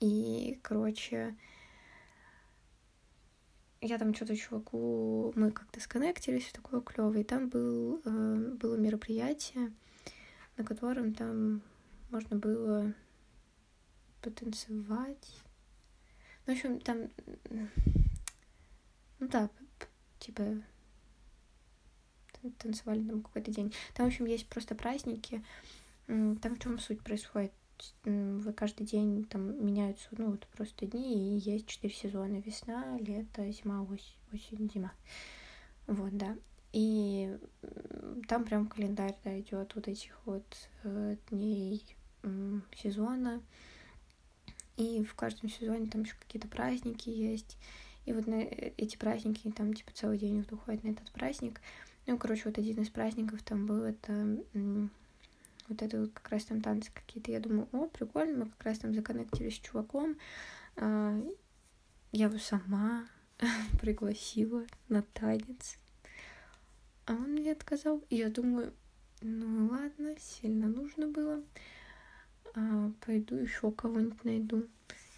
И, 0.00 0.60
короче, 0.62 1.36
я 3.80 3.98
там 3.98 4.14
что-то 4.14 4.36
чуваку, 4.36 5.32
мы 5.36 5.50
как-то 5.52 5.80
сконнектились, 5.80 6.50
такое 6.52 6.80
клевое. 6.80 7.20
И 7.20 7.24
там 7.24 7.48
был, 7.48 8.00
э, 8.04 8.54
было 8.60 8.76
мероприятие, 8.76 9.72
на 10.56 10.64
котором 10.64 11.14
там 11.14 11.62
можно 12.10 12.36
было 12.36 12.94
потанцевать. 14.22 15.42
Ну, 16.46 16.54
в 16.54 16.56
общем, 16.56 16.80
там, 16.80 17.10
ну 19.18 19.28
да, 19.28 19.50
типа 20.18 20.62
танцевали 22.58 23.06
там 23.06 23.22
какой-то 23.22 23.50
день. 23.50 23.74
Там, 23.94 24.06
в 24.06 24.08
общем, 24.08 24.26
есть 24.26 24.48
просто 24.48 24.74
праздники. 24.74 25.44
Там 26.06 26.56
в 26.56 26.58
чем 26.58 26.78
суть 26.78 27.02
происходит? 27.02 27.52
Вы 28.04 28.52
каждый 28.52 28.86
день 28.86 29.24
там 29.24 29.64
меняются, 29.64 30.08
ну, 30.12 30.32
вот 30.32 30.46
просто 30.48 30.86
дни, 30.86 31.36
и 31.36 31.38
есть 31.38 31.66
четыре 31.66 31.94
сезона. 31.94 32.36
Весна, 32.36 32.98
лето, 32.98 33.50
зима, 33.50 33.82
осень, 33.82 34.16
осень, 34.32 34.70
зима. 34.72 34.92
Вот, 35.86 36.16
да. 36.16 36.36
И 36.72 37.36
там 38.28 38.44
прям 38.44 38.66
календарь, 38.66 39.16
да, 39.24 39.38
идет 39.40 39.74
вот 39.74 39.88
этих 39.88 40.18
вот 40.24 40.44
э, 40.84 41.16
дней 41.30 41.82
э, 42.22 42.60
сезона. 42.76 43.42
И 44.76 45.02
в 45.04 45.14
каждом 45.14 45.48
сезоне 45.48 45.86
там 45.86 46.02
еще 46.02 46.14
какие-то 46.18 46.48
праздники 46.48 47.08
есть. 47.08 47.56
И 48.04 48.12
вот 48.12 48.26
на 48.26 48.42
э, 48.42 48.72
эти 48.76 48.96
праздники, 48.96 49.50
там, 49.50 49.74
типа, 49.74 49.92
целый 49.92 50.18
день 50.18 50.38
вот 50.38 50.52
уходит 50.52 50.84
на 50.84 50.90
этот 50.90 51.10
праздник. 51.12 51.60
Ну, 52.06 52.16
короче, 52.16 52.44
вот 52.46 52.58
один 52.58 52.82
из 52.82 52.90
праздников 52.90 53.42
там 53.42 53.66
был, 53.66 53.82
это 53.82 54.38
вот 55.68 55.82
это 55.82 56.00
вот 56.00 56.12
как 56.12 56.28
раз 56.30 56.44
там 56.44 56.60
танцы 56.60 56.90
какие-то. 56.92 57.30
Я 57.30 57.40
думаю, 57.40 57.68
о, 57.72 57.86
прикольно, 57.86 58.44
мы 58.44 58.50
как 58.50 58.64
раз 58.64 58.78
там 58.78 58.94
законнектились 58.94 59.56
с 59.56 59.60
чуваком. 59.60 60.16
А, 60.76 61.20
я 62.12 62.26
его 62.26 62.38
сама 62.38 63.06
пригласила 63.80 64.64
на 64.88 65.02
танец. 65.02 65.78
А 67.06 67.12
он 67.12 67.32
мне 67.32 67.52
отказал. 67.52 68.02
И 68.10 68.16
я 68.16 68.30
думаю, 68.30 68.72
ну 69.20 69.68
ладно, 69.68 70.14
сильно 70.18 70.68
нужно 70.68 71.08
было. 71.08 71.42
А, 72.54 72.90
пойду 73.04 73.36
еще 73.36 73.70
кого-нибудь 73.70 74.24
найду. 74.24 74.66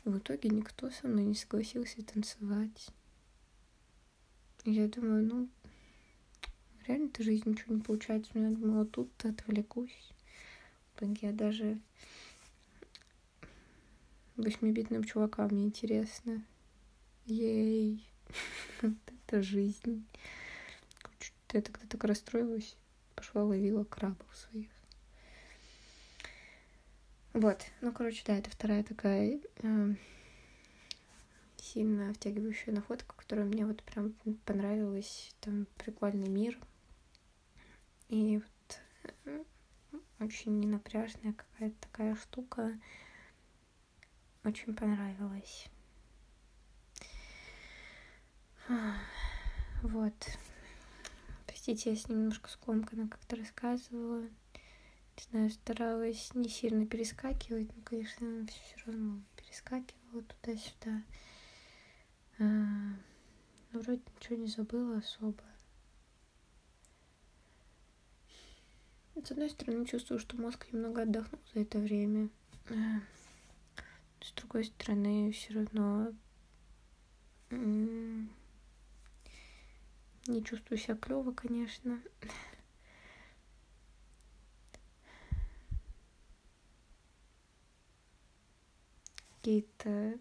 И 0.04 0.08
в 0.08 0.18
итоге 0.18 0.48
никто 0.48 0.90
со 0.90 1.06
мной 1.06 1.24
не 1.24 1.34
согласился 1.34 2.04
танцевать. 2.04 2.88
Я 4.64 4.88
думаю, 4.88 5.24
ну, 5.24 5.48
реально-то 6.86 7.22
жизнь 7.22 7.48
ничего 7.48 7.74
не 7.74 7.82
получается. 7.82 8.32
Но 8.34 8.48
я 8.48 8.50
думала, 8.50 8.84
тут-то 8.84 9.28
отвлекусь 9.28 10.12
итоге 11.00 11.28
я 11.28 11.32
даже 11.32 11.78
восьмибитным 14.36 15.04
чувакам 15.04 15.50
не 15.50 15.64
интересно. 15.64 16.44
Ей, 17.26 18.06
это 18.82 19.42
жизнь. 19.42 20.06
Я 21.52 21.62
тогда 21.62 21.86
так 21.88 22.04
расстроилась, 22.04 22.76
пошла 23.16 23.44
ловила 23.44 23.84
крабов 23.84 24.36
своих. 24.36 24.70
Вот, 27.32 27.64
ну, 27.80 27.92
короче, 27.92 28.22
да, 28.26 28.36
это 28.36 28.50
вторая 28.50 28.82
такая 28.82 29.40
э, 29.62 29.94
сильно 31.56 32.12
втягивающая 32.12 32.74
находка, 32.74 33.14
которая 33.16 33.46
мне 33.46 33.66
вот 33.66 33.82
прям 33.82 34.14
понравилась. 34.44 35.34
Там 35.40 35.66
прикольный 35.76 36.28
мир. 36.28 36.58
И 38.08 38.38
вот 38.38 38.80
э, 39.26 39.44
очень 40.20 40.60
ненапряжная 40.60 41.32
какая-то 41.32 41.76
такая 41.80 42.14
штука. 42.14 42.78
Очень 44.44 44.74
понравилась. 44.74 45.66
Вот. 49.82 50.14
Простите, 51.46 51.90
я 51.90 51.96
с 51.96 52.08
немножко 52.08 52.50
скомканно 52.50 53.08
как-то 53.08 53.36
рассказывала. 53.36 54.22
Не 54.22 55.22
знаю, 55.30 55.50
старалась 55.50 56.34
не 56.34 56.48
сильно 56.48 56.86
перескакивать, 56.86 57.74
но, 57.74 57.82
конечно, 57.82 58.46
все 58.46 58.86
равно 58.86 59.20
перескакивала 59.36 60.22
туда-сюда. 60.22 61.02
А, 62.38 62.44
но 63.72 63.80
вроде 63.80 64.02
ничего 64.16 64.36
не 64.36 64.46
забыла 64.46 64.98
особо. 64.98 65.42
С 69.22 69.32
одной 69.32 69.50
стороны, 69.50 69.84
чувствую, 69.84 70.18
что 70.18 70.36
мозг 70.36 70.66
немного 70.72 71.02
отдохнул 71.02 71.40
за 71.52 71.60
это 71.60 71.78
время. 71.78 72.30
Э, 72.70 73.00
с 74.22 74.32
другой 74.32 74.64
стороны, 74.64 75.30
все 75.32 75.52
равно 75.52 76.12
не 77.50 78.28
чувствую 80.44 80.78
себя 80.78 80.96
клево, 80.96 81.32
конечно. 81.32 82.00
Какие-то 89.36 90.18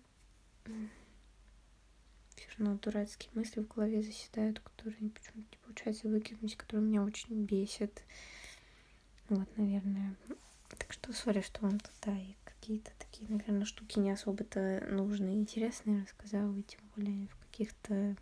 все 2.36 2.48
равно 2.58 2.78
дурацкие 2.78 3.32
мысли 3.34 3.62
в 3.62 3.68
голове 3.68 4.02
заседают, 4.02 4.60
которые 4.60 5.10
почему-то 5.10 5.48
не 5.52 5.58
получается 5.64 6.08
выкинуть, 6.08 6.58
которые 6.58 6.86
меня 6.86 7.04
очень 7.04 7.46
бесят. 7.46 8.04
Вот, 9.30 9.48
наверное. 9.58 10.16
Так 10.70 10.92
что, 10.92 11.14
сори, 11.14 11.42
что 11.42 11.62
вам 11.62 11.80
тут, 11.80 11.94
да, 12.02 12.18
и 12.18 12.36
какие-то 12.44 12.92
такие, 12.98 13.30
наверное, 13.30 13.66
штуки 13.66 14.00
не 14.00 14.10
особо-то 14.10 14.88
нужные 14.90 15.36
и 15.36 15.40
интересные 15.40 16.02
рассказала, 16.02 16.56
и 16.56 16.64
тем 16.64 16.82
более 16.96 17.28
в 17.28 17.38
каких-то 17.38 18.16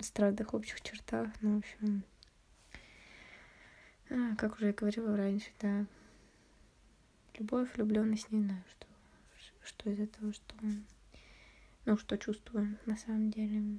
странных 0.00 0.52
общих 0.52 0.80
чертах. 0.80 1.30
Ну, 1.42 1.56
в 1.56 1.58
общем, 1.58 2.04
а, 4.10 4.34
как 4.36 4.56
уже 4.56 4.66
я 4.66 4.72
говорила 4.72 5.16
раньше, 5.16 5.50
да, 5.60 5.86
любовь, 7.38 7.72
влюбленность, 7.76 8.32
не 8.32 8.42
знаю, 8.42 8.64
что, 8.68 8.86
что 9.62 9.90
из 9.90 10.00
этого, 10.00 10.32
что, 10.32 10.54
ну, 11.84 11.96
что 11.96 12.18
чувствую 12.18 12.76
на 12.86 12.96
самом 12.96 13.30
деле. 13.30 13.78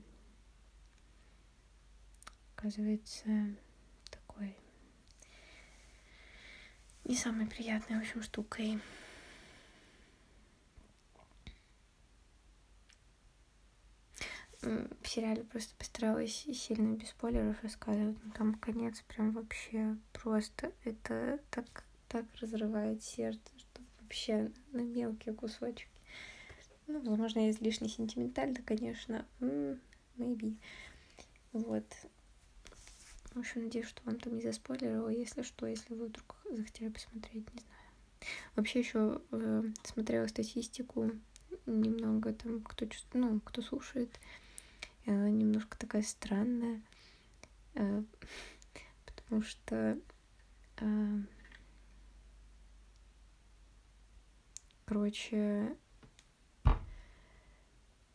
Оказывается, 2.55 3.55
не 7.11 7.17
самой 7.17 7.45
приятной, 7.45 7.97
в 7.97 7.99
общем, 7.99 8.23
штукой. 8.23 8.79
В 14.61 15.05
сериале 15.05 15.43
просто 15.43 15.75
постаралась 15.75 16.31
сильно 16.31 16.95
без 16.95 17.09
спойлеров 17.09 17.61
рассказывать, 17.63 18.15
но 18.23 18.31
там 18.31 18.53
конец 18.53 19.01
прям 19.09 19.31
вообще 19.31 19.97
просто 20.13 20.71
это 20.85 21.41
так, 21.49 21.83
так 22.07 22.25
разрывает 22.39 23.03
сердце, 23.03 23.41
что 23.57 23.81
вообще 23.99 24.49
на 24.71 24.79
мелкие 24.79 25.35
кусочки. 25.35 25.89
Ну, 26.87 27.01
возможно, 27.01 27.39
я 27.39 27.49
излишне 27.49 27.89
сентиментально, 27.89 28.61
конечно, 28.65 29.25
maybe. 30.17 30.55
Вот. 31.51 31.85
В 33.33 33.39
общем, 33.39 33.63
надеюсь, 33.63 33.87
что 33.87 34.01
вам 34.03 34.19
там 34.19 34.35
не 34.35 34.41
заспойлерила. 34.41 35.07
Если 35.09 35.41
что, 35.41 35.65
если 35.65 35.93
вы 35.93 36.07
вдруг 36.07 36.35
захотели 36.49 36.89
посмотреть, 36.89 37.53
не 37.53 37.61
знаю. 37.61 37.81
Вообще 38.55 38.79
еще 38.79 39.21
э, 39.31 39.63
смотрела 39.83 40.27
статистику 40.27 41.11
немного 41.65 42.33
там, 42.33 42.61
кто 42.61 42.85
ну, 43.13 43.39
кто 43.39 43.61
слушает. 43.61 44.19
Э, 45.05 45.29
немножко 45.29 45.77
такая 45.77 46.01
странная. 46.01 46.81
Э, 47.75 48.03
потому 49.05 49.41
что 49.41 49.97
э, 50.77 51.19
короче, 54.85 55.77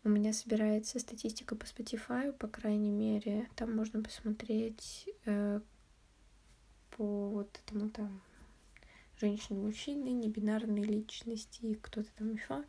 у 0.07 0.09
меня 0.09 0.33
собирается 0.33 1.01
статистика 1.01 1.57
по 1.57 1.65
Spotify, 1.65 2.33
по 2.33 2.47
крайней 2.47 2.93
мере. 2.93 3.49
Там 3.57 3.75
можно 3.75 4.01
посмотреть 4.01 5.09
э, 5.25 5.61
по 6.93 7.29
вот 7.29 7.61
этому 7.65 7.91
там 7.91 8.23
женщины, 9.21 9.59
мужчины, 9.59 10.11
небинарные 10.11 10.85
личности 10.85 11.75
кто-то 11.83 12.09
там 12.17 12.35
еще, 12.35 12.65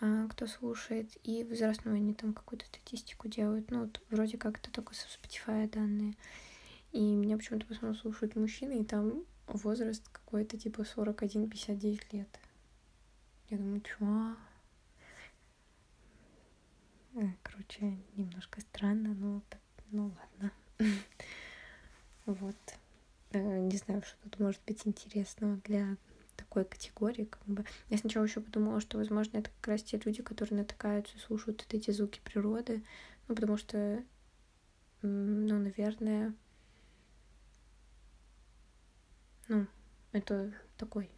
а, 0.00 0.28
кто 0.28 0.46
слушает. 0.46 1.10
И 1.24 1.42
возрастную 1.42 1.96
они 1.96 2.14
там 2.14 2.34
какую-то 2.34 2.66
статистику 2.66 3.26
делают. 3.26 3.72
Ну, 3.72 3.80
вот 3.80 4.00
вроде 4.10 4.38
как 4.38 4.60
это 4.60 4.70
только 4.70 4.94
со 4.94 5.08
Spotify 5.08 5.68
данные. 5.68 6.14
И 6.92 7.00
меня 7.00 7.36
почему-то 7.36 7.66
в 7.66 7.94
слушают 7.96 8.36
мужчины, 8.36 8.80
и 8.80 8.84
там 8.84 9.24
возраст 9.48 10.08
какой-то 10.08 10.56
типа 10.56 10.82
41-59 10.82 12.00
лет. 12.12 12.28
Я 13.48 13.58
думаю, 13.58 13.80
чё? 13.80 14.36
Короче, 17.42 17.98
немножко 18.16 18.60
странно, 18.60 19.14
но 19.14 19.42
ну 19.90 20.12
ладно. 20.16 20.52
Вот. 22.26 22.56
Э, 23.32 23.58
не 23.58 23.76
знаю, 23.76 24.02
что 24.02 24.16
тут 24.22 24.38
может 24.38 24.60
быть 24.64 24.86
интересного 24.86 25.56
для 25.64 25.96
такой 26.36 26.64
категории, 26.64 27.24
как 27.24 27.44
бы. 27.44 27.64
Я 27.88 27.98
сначала 27.98 28.24
еще 28.24 28.40
подумала, 28.40 28.80
что, 28.80 28.98
возможно, 28.98 29.38
это 29.38 29.50
как 29.60 29.68
раз 29.68 29.82
те 29.82 30.00
люди, 30.04 30.22
которые 30.22 30.58
натыкаются 30.58 31.18
слушают 31.18 31.64
вот 31.64 31.74
эти 31.74 31.90
звуки 31.90 32.20
природы. 32.22 32.84
Ну, 33.26 33.34
потому 33.34 33.56
что, 33.56 34.04
ну, 35.02 35.58
наверное, 35.58 36.34
ну, 39.48 39.66
это 40.12 40.52
такой 40.76 41.10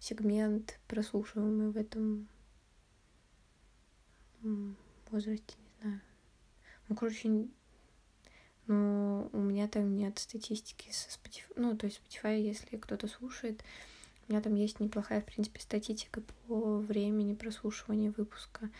сегмент, 0.00 0.80
прослушиваемый 0.88 1.70
в 1.70 1.76
этом 1.76 2.28
возрасте, 5.10 5.56
не 5.58 5.82
знаю. 5.82 6.00
Ну, 6.88 6.96
короче, 6.96 7.48
ну, 8.66 9.30
у 9.32 9.38
меня 9.38 9.68
там 9.68 9.96
нет 9.96 10.18
статистики 10.18 10.90
со 10.90 11.08
Spotify. 11.08 11.52
Ну, 11.56 11.76
то 11.76 11.86
есть 11.86 12.00
Spotify, 12.00 12.40
если 12.40 12.76
кто-то 12.76 13.08
слушает, 13.08 13.62
у 14.26 14.32
меня 14.32 14.42
там 14.42 14.54
есть 14.54 14.80
неплохая, 14.80 15.22
в 15.22 15.24
принципе, 15.24 15.60
статистика 15.60 16.20
по 16.46 16.78
времени 16.78 17.34
прослушивания 17.34 18.12
выпуска. 18.16 18.70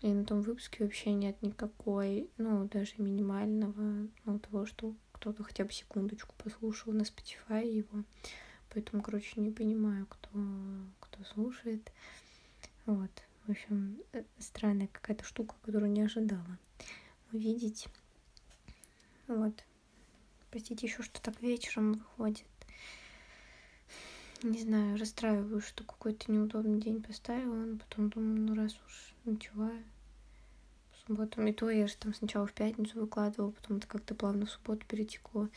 И 0.00 0.06
на 0.08 0.24
том 0.24 0.42
выпуске 0.42 0.84
вообще 0.84 1.12
нет 1.12 1.42
никакой, 1.42 2.30
ну, 2.38 2.68
даже 2.68 2.94
минимального, 2.98 4.08
ну, 4.24 4.38
того, 4.38 4.64
что 4.64 4.94
кто-то 5.12 5.42
хотя 5.42 5.64
бы 5.64 5.72
секундочку 5.72 6.34
послушал 6.38 6.92
на 6.92 7.02
Spotify 7.02 7.68
его. 7.68 8.04
Поэтому, 8.72 9.02
короче, 9.02 9.40
не 9.40 9.50
понимаю, 9.50 10.06
кто, 10.06 10.30
кто 11.00 11.24
слушает. 11.24 11.90
Вот. 12.86 13.10
В 13.48 13.52
общем, 13.52 14.02
э, 14.12 14.24
странная 14.38 14.88
какая-то 14.88 15.24
штука, 15.24 15.54
которую 15.62 15.90
не 15.90 16.02
ожидала 16.02 16.58
увидеть. 17.32 17.88
Вот. 19.26 19.64
Простите, 20.50 20.86
еще 20.86 21.02
что 21.02 21.18
так 21.22 21.40
вечером 21.40 21.94
выходит. 21.94 22.44
Не 24.42 24.60
знаю, 24.60 24.98
расстраиваюсь, 24.98 25.64
что 25.64 25.82
какой-то 25.82 26.30
неудобный 26.30 26.78
день 26.78 27.02
поставила, 27.02 27.54
но 27.54 27.78
потом 27.78 28.10
думаю, 28.10 28.38
ну 28.38 28.54
раз 28.54 28.74
уж 28.86 29.14
начала 29.24 29.72
в 30.92 31.06
субботу. 31.06 31.40
И 31.40 31.52
то 31.54 31.70
я 31.70 31.86
же 31.86 31.96
там 31.96 32.12
сначала 32.12 32.46
в 32.46 32.52
пятницу 32.52 33.00
выкладывала, 33.00 33.52
потом 33.52 33.78
это 33.78 33.86
как-то 33.86 34.14
плавно 34.14 34.44
в 34.44 34.50
субботу 34.50 34.84
перетекло. 34.86 35.48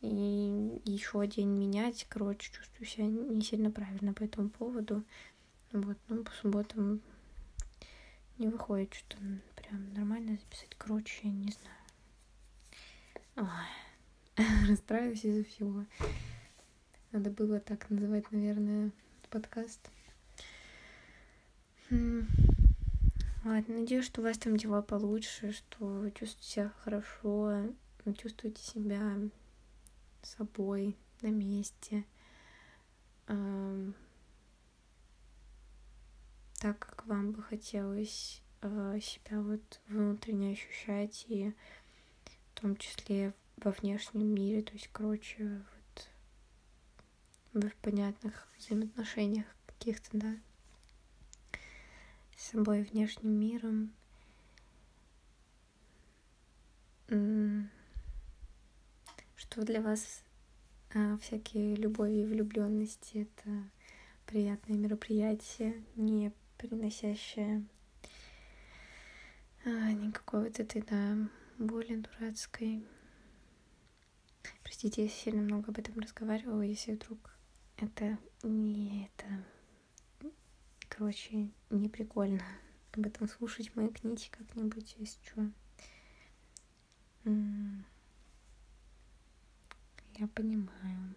И 0.00 0.80
еще 0.86 1.26
день 1.26 1.50
менять, 1.50 2.06
короче, 2.08 2.50
чувствую 2.50 2.86
себя 2.86 3.04
не 3.04 3.42
сильно 3.42 3.70
правильно 3.70 4.14
по 4.14 4.22
этому 4.22 4.48
поводу. 4.48 5.04
Вот, 5.72 5.98
ну, 6.08 6.24
по 6.24 6.30
субботам 6.30 7.02
не 8.38 8.48
выходит 8.48 8.94
что-то 8.94 9.22
прям 9.56 9.92
нормально 9.94 10.32
записать. 10.32 10.74
Короче, 10.78 11.28
не 11.28 11.52
знаю. 11.52 13.50
Ой, 14.36 14.66
расстраиваюсь 14.68 15.24
из-за 15.24 15.44
всего. 15.44 15.84
Надо 17.12 17.30
было 17.30 17.60
так 17.60 17.88
называть, 17.90 18.30
наверное, 18.32 18.90
подкаст. 19.30 19.90
Ладно, 21.90 23.78
надеюсь, 23.78 24.04
что 24.04 24.20
у 24.20 24.24
вас 24.24 24.38
там 24.38 24.56
дела 24.56 24.82
получше, 24.82 25.52
что 25.52 26.10
чувствуете 26.10 26.48
себя 26.48 26.72
хорошо, 26.80 27.68
чувствуете 28.18 28.60
себя 28.60 29.18
собой 30.22 30.96
на 31.22 31.28
месте. 31.28 32.04
Так, 36.58 36.78
как 36.78 37.06
вам 37.06 37.32
бы 37.32 37.42
хотелось 37.42 38.40
э, 38.62 38.98
себя 39.02 39.40
вот 39.42 39.80
внутренне 39.88 40.52
ощущать 40.52 41.26
и 41.28 41.52
в 42.24 42.60
том 42.60 42.76
числе 42.76 43.34
во 43.58 43.72
внешнем 43.72 44.34
мире, 44.34 44.62
то 44.62 44.72
есть, 44.72 44.88
короче, 44.92 45.62
в 47.52 47.70
понятных 47.82 48.48
взаимоотношениях 48.58 49.46
каких-то, 49.66 50.10
да, 50.12 50.36
с 52.36 52.50
собой 52.50 52.82
внешним 52.82 53.38
миром. 53.38 53.92
Что 59.36 59.62
для 59.62 59.80
вас 59.80 60.22
а, 60.94 61.16
всякие 61.18 61.76
любови 61.76 62.22
и 62.22 62.26
влюбленности 62.26 63.28
это 63.28 63.50
приятное 64.26 64.76
мероприятие, 64.76 65.84
не 65.94 66.32
приносящее 66.58 67.64
а, 69.64 69.92
никакой 69.92 70.44
вот 70.44 70.60
этой, 70.60 70.82
да, 70.82 71.16
боли 71.58 71.96
дурацкой. 71.96 72.86
Простите, 74.62 75.04
я 75.04 75.08
сильно 75.08 75.42
много 75.42 75.70
об 75.70 75.78
этом 75.78 75.98
разговаривала, 75.98 76.62
если 76.62 76.92
вдруг 76.92 77.36
это 77.76 78.18
не 78.42 79.06
это... 79.06 79.44
Короче, 80.88 81.50
не 81.70 81.88
прикольно 81.88 82.44
об 82.92 83.06
этом 83.06 83.28
слушать 83.28 83.74
мои 83.74 83.88
книги 83.88 84.28
как-нибудь, 84.30 84.94
если 84.98 85.20
что. 85.24 85.50
Я 90.18 90.28
понимаю. 90.28 91.14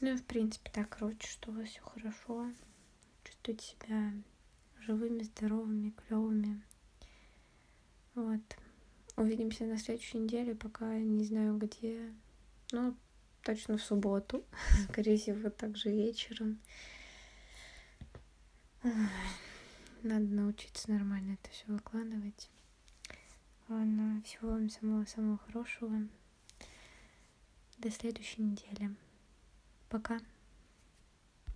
Ну, 0.00 0.16
в 0.16 0.22
принципе, 0.22 0.70
так, 0.70 0.90
короче, 0.90 1.26
что 1.26 1.50
у 1.50 1.54
вас 1.54 1.68
все 1.68 1.80
хорошо. 1.80 2.52
Чувствуйте 3.24 3.66
себя 3.66 4.12
живыми, 4.78 5.24
здоровыми, 5.24 5.90
клевыми. 5.90 6.62
Вот. 8.14 8.40
Увидимся 9.16 9.64
на 9.64 9.76
следующей 9.76 10.18
неделе, 10.18 10.54
пока 10.54 10.96
не 10.98 11.24
знаю 11.24 11.56
где. 11.58 12.14
Ну, 12.70 12.94
точно 13.42 13.76
в 13.76 13.82
субботу. 13.82 14.44
Скорее 14.88 15.18
всего, 15.18 15.50
также 15.50 15.90
вечером. 15.90 16.60
Надо 20.02 20.26
научиться 20.26 20.92
нормально 20.92 21.32
это 21.42 21.50
все 21.50 21.64
выкладывать. 21.66 22.48
Ладно, 23.68 24.22
всего 24.24 24.50
вам 24.50 24.70
самого-самого 24.70 25.38
хорошего. 25.38 26.06
До 27.78 27.90
следующей 27.90 28.42
недели. 28.42 28.94
Пока. 29.88 30.18